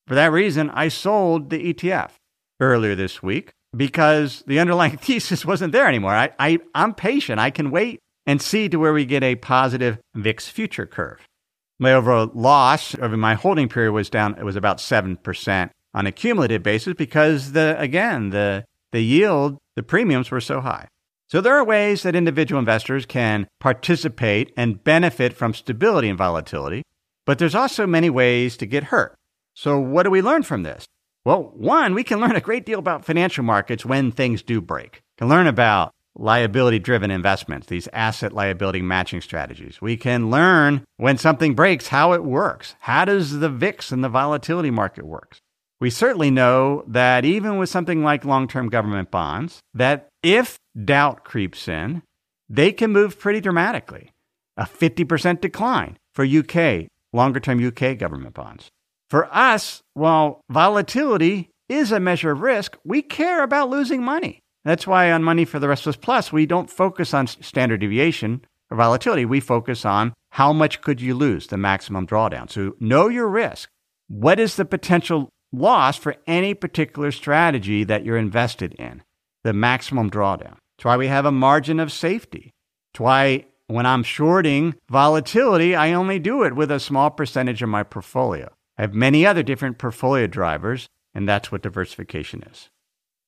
For 0.06 0.14
that 0.14 0.30
reason, 0.30 0.68
I 0.70 0.88
sold 0.88 1.48
the 1.48 1.72
ETF 1.72 2.10
earlier 2.60 2.94
this 2.94 3.22
week 3.22 3.52
because 3.74 4.44
the 4.46 4.60
underlying 4.60 4.96
thesis 4.98 5.46
wasn't 5.46 5.72
there 5.72 5.88
anymore. 5.88 6.14
I, 6.14 6.32
I, 6.38 6.58
I'm 6.74 6.92
patient. 6.92 7.40
I 7.40 7.48
can 7.48 7.70
wait 7.70 7.98
and 8.26 8.42
see 8.42 8.68
to 8.68 8.76
where 8.76 8.92
we 8.92 9.06
get 9.06 9.22
a 9.22 9.36
positive 9.36 9.98
VIX 10.14 10.48
future 10.48 10.86
curve. 10.86 11.26
My 11.80 11.94
overall 11.94 12.30
loss 12.34 12.94
over 12.96 13.16
my 13.16 13.32
holding 13.32 13.70
period 13.70 13.92
was 13.92 14.10
down, 14.10 14.36
it 14.38 14.44
was 14.44 14.54
about 14.54 14.78
7% 14.78 15.70
on 15.94 16.06
a 16.06 16.12
cumulative 16.12 16.62
basis 16.62 16.92
because 16.92 17.52
the, 17.52 17.74
again, 17.80 18.30
the, 18.30 18.66
the 18.92 19.00
yield, 19.00 19.56
the 19.76 19.82
premiums 19.82 20.30
were 20.30 20.42
so 20.42 20.60
high. 20.60 20.88
So 21.28 21.40
there 21.40 21.56
are 21.56 21.64
ways 21.64 22.02
that 22.02 22.14
individual 22.14 22.58
investors 22.58 23.06
can 23.06 23.48
participate 23.60 24.52
and 24.58 24.84
benefit 24.84 25.32
from 25.32 25.54
stability 25.54 26.10
and 26.10 26.18
volatility, 26.18 26.82
but 27.24 27.38
there's 27.38 27.54
also 27.54 27.86
many 27.86 28.10
ways 28.10 28.58
to 28.58 28.66
get 28.66 28.84
hurt. 28.84 29.16
So 29.54 29.78
what 29.78 30.02
do 30.02 30.10
we 30.10 30.20
learn 30.20 30.42
from 30.42 30.64
this? 30.64 30.86
Well, 31.24 31.50
one, 31.56 31.94
we 31.94 32.04
can 32.04 32.20
learn 32.20 32.36
a 32.36 32.40
great 32.40 32.66
deal 32.66 32.78
about 32.78 33.06
financial 33.06 33.44
markets 33.44 33.86
when 33.86 34.12
things 34.12 34.42
do 34.42 34.60
break. 34.60 35.02
We 35.14 35.20
can 35.20 35.28
learn 35.30 35.46
about 35.46 35.94
liability 36.20 36.78
driven 36.78 37.10
investments, 37.10 37.66
these 37.66 37.88
asset 37.92 38.32
liability 38.32 38.82
matching 38.82 39.20
strategies. 39.20 39.80
We 39.80 39.96
can 39.96 40.30
learn 40.30 40.84
when 40.98 41.16
something 41.16 41.54
breaks 41.54 41.88
how 41.88 42.12
it 42.12 42.22
works. 42.22 42.76
How 42.80 43.06
does 43.06 43.38
the 43.40 43.48
VIX 43.48 43.90
and 43.90 44.04
the 44.04 44.08
volatility 44.08 44.70
market 44.70 45.04
works? 45.04 45.40
We 45.80 45.88
certainly 45.88 46.30
know 46.30 46.84
that 46.86 47.24
even 47.24 47.56
with 47.56 47.70
something 47.70 48.04
like 48.04 48.26
long-term 48.26 48.68
government 48.68 49.10
bonds, 49.10 49.60
that 49.72 50.08
if 50.22 50.58
doubt 50.84 51.24
creeps 51.24 51.66
in, 51.66 52.02
they 52.50 52.70
can 52.70 52.92
move 52.92 53.18
pretty 53.18 53.40
dramatically. 53.40 54.10
A 54.58 54.64
50% 54.64 55.40
decline 55.40 55.96
for 56.14 56.24
UK, 56.24 56.88
longer-term 57.14 57.66
UK 57.66 57.96
government 57.96 58.34
bonds. 58.34 58.68
For 59.08 59.26
us, 59.34 59.80
while 59.94 60.42
volatility 60.50 61.48
is 61.70 61.92
a 61.92 62.00
measure 62.00 62.32
of 62.32 62.42
risk, 62.42 62.76
we 62.84 63.00
care 63.00 63.42
about 63.42 63.70
losing 63.70 64.02
money. 64.02 64.40
That's 64.64 64.86
why 64.86 65.10
on 65.10 65.22
Money 65.22 65.44
for 65.44 65.58
the 65.58 65.68
Rest 65.68 65.86
of 65.86 65.90
Us 65.90 65.96
Plus, 65.96 66.32
we 66.32 66.46
don't 66.46 66.70
focus 66.70 67.14
on 67.14 67.26
standard 67.26 67.80
deviation 67.80 68.44
or 68.70 68.76
volatility. 68.76 69.24
We 69.24 69.40
focus 69.40 69.84
on 69.84 70.12
how 70.30 70.52
much 70.52 70.80
could 70.80 71.00
you 71.00 71.14
lose, 71.14 71.46
the 71.46 71.56
maximum 71.56 72.06
drawdown. 72.06 72.50
So 72.50 72.76
know 72.78 73.08
your 73.08 73.28
risk. 73.28 73.70
What 74.08 74.38
is 74.38 74.56
the 74.56 74.64
potential 74.64 75.30
loss 75.52 75.96
for 75.96 76.16
any 76.26 76.54
particular 76.54 77.10
strategy 77.10 77.84
that 77.84 78.04
you're 78.04 78.16
invested 78.16 78.74
in? 78.74 79.02
The 79.44 79.52
maximum 79.52 80.10
drawdown. 80.10 80.56
That's 80.76 80.84
why 80.84 80.96
we 80.96 81.08
have 81.08 81.26
a 81.26 81.32
margin 81.32 81.80
of 81.80 81.90
safety. 81.90 82.50
That's 82.92 83.00
why 83.00 83.46
when 83.66 83.86
I'm 83.86 84.02
shorting 84.02 84.74
volatility, 84.90 85.74
I 85.74 85.92
only 85.92 86.18
do 86.18 86.42
it 86.42 86.54
with 86.54 86.70
a 86.70 86.80
small 86.80 87.10
percentage 87.10 87.62
of 87.62 87.68
my 87.68 87.82
portfolio. 87.82 88.50
I 88.76 88.82
have 88.82 88.94
many 88.94 89.24
other 89.24 89.42
different 89.42 89.78
portfolio 89.78 90.26
drivers, 90.26 90.88
and 91.14 91.28
that's 91.28 91.52
what 91.52 91.62
diversification 91.62 92.42
is. 92.50 92.68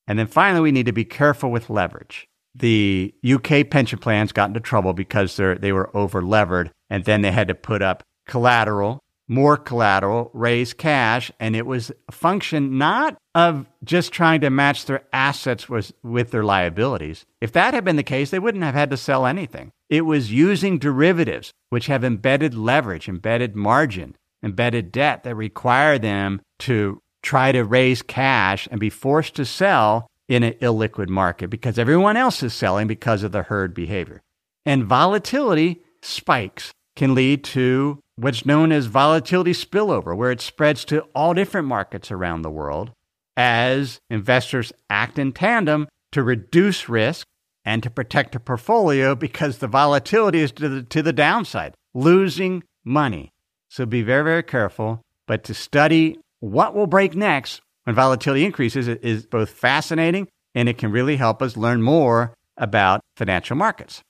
And 0.06 0.18
then 0.18 0.26
finally, 0.26 0.60
we 0.60 0.72
need 0.72 0.86
to 0.86 0.92
be 0.92 1.04
careful 1.04 1.50
with 1.50 1.70
leverage. 1.70 2.28
The 2.54 3.14
UK 3.24 3.70
pension 3.70 3.98
plans 3.98 4.32
got 4.32 4.48
into 4.48 4.60
trouble 4.60 4.92
because 4.92 5.36
they 5.36 5.72
were 5.72 5.96
over 5.96 6.22
levered, 6.22 6.70
and 6.90 7.04
then 7.04 7.22
they 7.22 7.32
had 7.32 7.48
to 7.48 7.54
put 7.54 7.80
up 7.80 8.02
collateral, 8.26 9.00
more 9.28 9.56
collateral, 9.56 10.30
raise 10.34 10.74
cash, 10.74 11.32
and 11.40 11.56
it 11.56 11.64
was 11.64 11.90
a 12.08 12.12
function 12.12 12.76
not 12.76 13.16
of 13.34 13.66
just 13.82 14.12
trying 14.12 14.42
to 14.42 14.50
match 14.50 14.84
their 14.84 15.04
assets 15.12 15.68
with, 15.68 15.92
with 16.02 16.30
their 16.30 16.44
liabilities. 16.44 17.24
If 17.40 17.52
that 17.52 17.72
had 17.72 17.84
been 17.84 17.96
the 17.96 18.02
case, 18.02 18.30
they 18.30 18.38
wouldn't 18.38 18.64
have 18.64 18.74
had 18.74 18.90
to 18.90 18.96
sell 18.96 19.24
anything. 19.24 19.72
It 19.88 20.02
was 20.02 20.32
using 20.32 20.78
derivatives, 20.78 21.52
which 21.70 21.86
have 21.86 22.04
embedded 22.04 22.54
leverage, 22.54 23.08
embedded 23.08 23.56
margin, 23.56 24.16
embedded 24.42 24.92
debt 24.92 25.22
that 25.22 25.34
require 25.34 25.98
them 25.98 26.42
to 26.60 27.01
try 27.22 27.52
to 27.52 27.64
raise 27.64 28.02
cash 28.02 28.68
and 28.70 28.80
be 28.80 28.90
forced 28.90 29.34
to 29.36 29.44
sell 29.44 30.06
in 30.28 30.42
an 30.42 30.54
illiquid 30.54 31.08
market 31.08 31.48
because 31.48 31.78
everyone 31.78 32.16
else 32.16 32.42
is 32.42 32.54
selling 32.54 32.86
because 32.86 33.22
of 33.22 33.32
the 33.32 33.42
herd 33.42 33.74
behavior. 33.74 34.20
And 34.64 34.84
volatility 34.84 35.82
spikes 36.02 36.72
can 36.96 37.14
lead 37.14 37.44
to 37.44 37.98
what's 38.16 38.46
known 38.46 38.72
as 38.72 38.86
volatility 38.86 39.52
spillover, 39.52 40.16
where 40.16 40.30
it 40.30 40.40
spreads 40.40 40.84
to 40.86 41.02
all 41.14 41.34
different 41.34 41.66
markets 41.66 42.10
around 42.10 42.42
the 42.42 42.50
world 42.50 42.92
as 43.36 43.98
investors 44.10 44.72
act 44.90 45.18
in 45.18 45.32
tandem 45.32 45.88
to 46.12 46.22
reduce 46.22 46.88
risk 46.88 47.26
and 47.64 47.82
to 47.82 47.90
protect 47.90 48.34
a 48.34 48.40
portfolio 48.40 49.14
because 49.14 49.58
the 49.58 49.68
volatility 49.68 50.40
is 50.40 50.52
to 50.52 50.68
the, 50.68 50.82
to 50.82 51.02
the 51.02 51.12
downside, 51.12 51.74
losing 51.94 52.62
money. 52.84 53.30
So 53.68 53.86
be 53.86 54.02
very, 54.02 54.24
very 54.24 54.42
careful. 54.42 55.00
But 55.26 55.44
to 55.44 55.54
study 55.54 56.18
what 56.42 56.74
will 56.74 56.88
break 56.88 57.14
next 57.14 57.60
when 57.84 57.94
volatility 57.94 58.44
increases 58.44 58.88
is 58.88 59.24
both 59.26 59.48
fascinating 59.48 60.26
and 60.56 60.68
it 60.68 60.76
can 60.76 60.90
really 60.90 61.16
help 61.16 61.40
us 61.40 61.56
learn 61.56 61.82
more 61.82 62.34
about 62.56 63.00
financial 63.16 63.54
markets. 63.54 64.02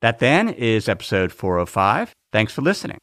That 0.00 0.20
then 0.20 0.48
is 0.48 0.88
episode 0.88 1.32
405. 1.32 2.14
Thanks 2.32 2.54
for 2.54 2.62
listening. 2.62 2.96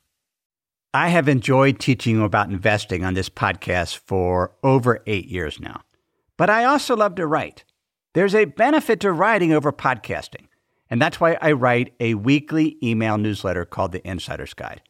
I 0.91 1.09
have 1.09 1.29
enjoyed 1.29 1.79
teaching 1.79 2.15
you 2.15 2.23
about 2.23 2.49
investing 2.49 3.05
on 3.05 3.13
this 3.13 3.29
podcast 3.29 3.97
for 3.97 4.55
over 4.63 5.03
eight 5.05 5.27
years 5.27 5.59
now, 5.59 5.81
but 6.35 6.49
I 6.49 6.63
also 6.63 6.95
love 6.95 7.13
to 7.15 7.27
write. 7.27 7.63
There's 8.15 8.33
a 8.33 8.45
benefit 8.45 8.99
to 9.01 9.11
writing 9.11 9.53
over 9.53 9.71
podcasting, 9.71 10.47
and 10.89 10.99
that's 10.99 11.19
why 11.19 11.37
I 11.39 11.51
write 11.51 11.93
a 11.99 12.15
weekly 12.15 12.77
email 12.81 13.19
newsletter 13.19 13.65
called 13.65 13.91
The 13.91 14.07
Insider's 14.07 14.55
Guide. 14.55 14.81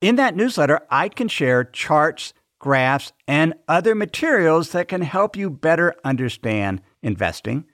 In 0.00 0.16
that 0.16 0.34
newsletter, 0.34 0.80
I 0.90 1.08
can 1.08 1.28
share 1.28 1.62
charts 1.62 2.32
graphs, 2.58 3.12
and 3.26 3.54
other 3.66 3.94
materials 3.94 4.70
that 4.70 4.88
can 4.88 5.02
help 5.02 5.36
you 5.36 5.50
better 5.50 5.94
understand 6.04 6.80
investing. 7.02 7.64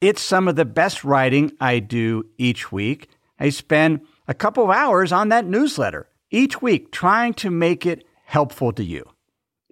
It's 0.00 0.22
some 0.22 0.48
of 0.48 0.56
the 0.56 0.64
best 0.64 1.04
writing 1.04 1.52
I 1.60 1.78
do 1.78 2.24
each 2.36 2.70
week. 2.70 3.08
I 3.38 3.50
spend 3.50 4.00
a 4.28 4.34
couple 4.34 4.64
of 4.64 4.70
hours 4.70 5.12
on 5.12 5.28
that 5.30 5.46
newsletter 5.46 6.08
each 6.30 6.60
week 6.60 6.90
trying 6.90 7.34
to 7.34 7.50
make 7.50 7.86
it 7.86 8.04
helpful 8.24 8.72
to 8.72 8.84
you. 8.84 9.08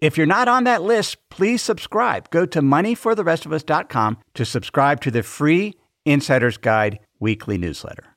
If 0.01 0.17
you're 0.17 0.27
not 0.27 0.49
on 0.49 0.65
that 0.65 0.83
list, 0.83 1.29
please 1.29 1.63
subscribe. 1.63 2.31
Go 2.31 2.45
to 2.47 2.61
moneyfortherestofus.com 2.61 4.19
to 4.35 4.45
subscribe 4.45 5.01
to 5.03 5.11
the 5.11 5.23
free 5.23 5.75
Insider's 6.05 6.57
Guide 6.57 6.99
weekly 7.21 7.57
newsletter. 7.57 8.12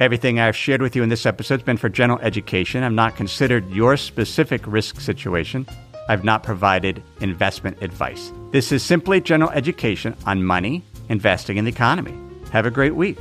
Everything 0.00 0.38
I've 0.38 0.54
shared 0.54 0.80
with 0.80 0.94
you 0.94 1.02
in 1.02 1.08
this 1.08 1.26
episode 1.26 1.56
has 1.56 1.64
been 1.64 1.76
for 1.76 1.88
general 1.88 2.20
education. 2.20 2.84
I've 2.84 2.92
not 2.92 3.16
considered 3.16 3.68
your 3.72 3.96
specific 3.96 4.64
risk 4.64 5.00
situation. 5.00 5.66
I've 6.08 6.22
not 6.22 6.44
provided 6.44 7.02
investment 7.20 7.82
advice. 7.82 8.30
This 8.52 8.70
is 8.70 8.84
simply 8.84 9.20
general 9.20 9.50
education 9.50 10.14
on 10.24 10.44
money, 10.44 10.84
investing, 11.08 11.58
and 11.58 11.66
the 11.66 11.72
economy. 11.72 12.16
Have 12.52 12.64
a 12.64 12.70
great 12.70 12.94
week. 12.94 13.18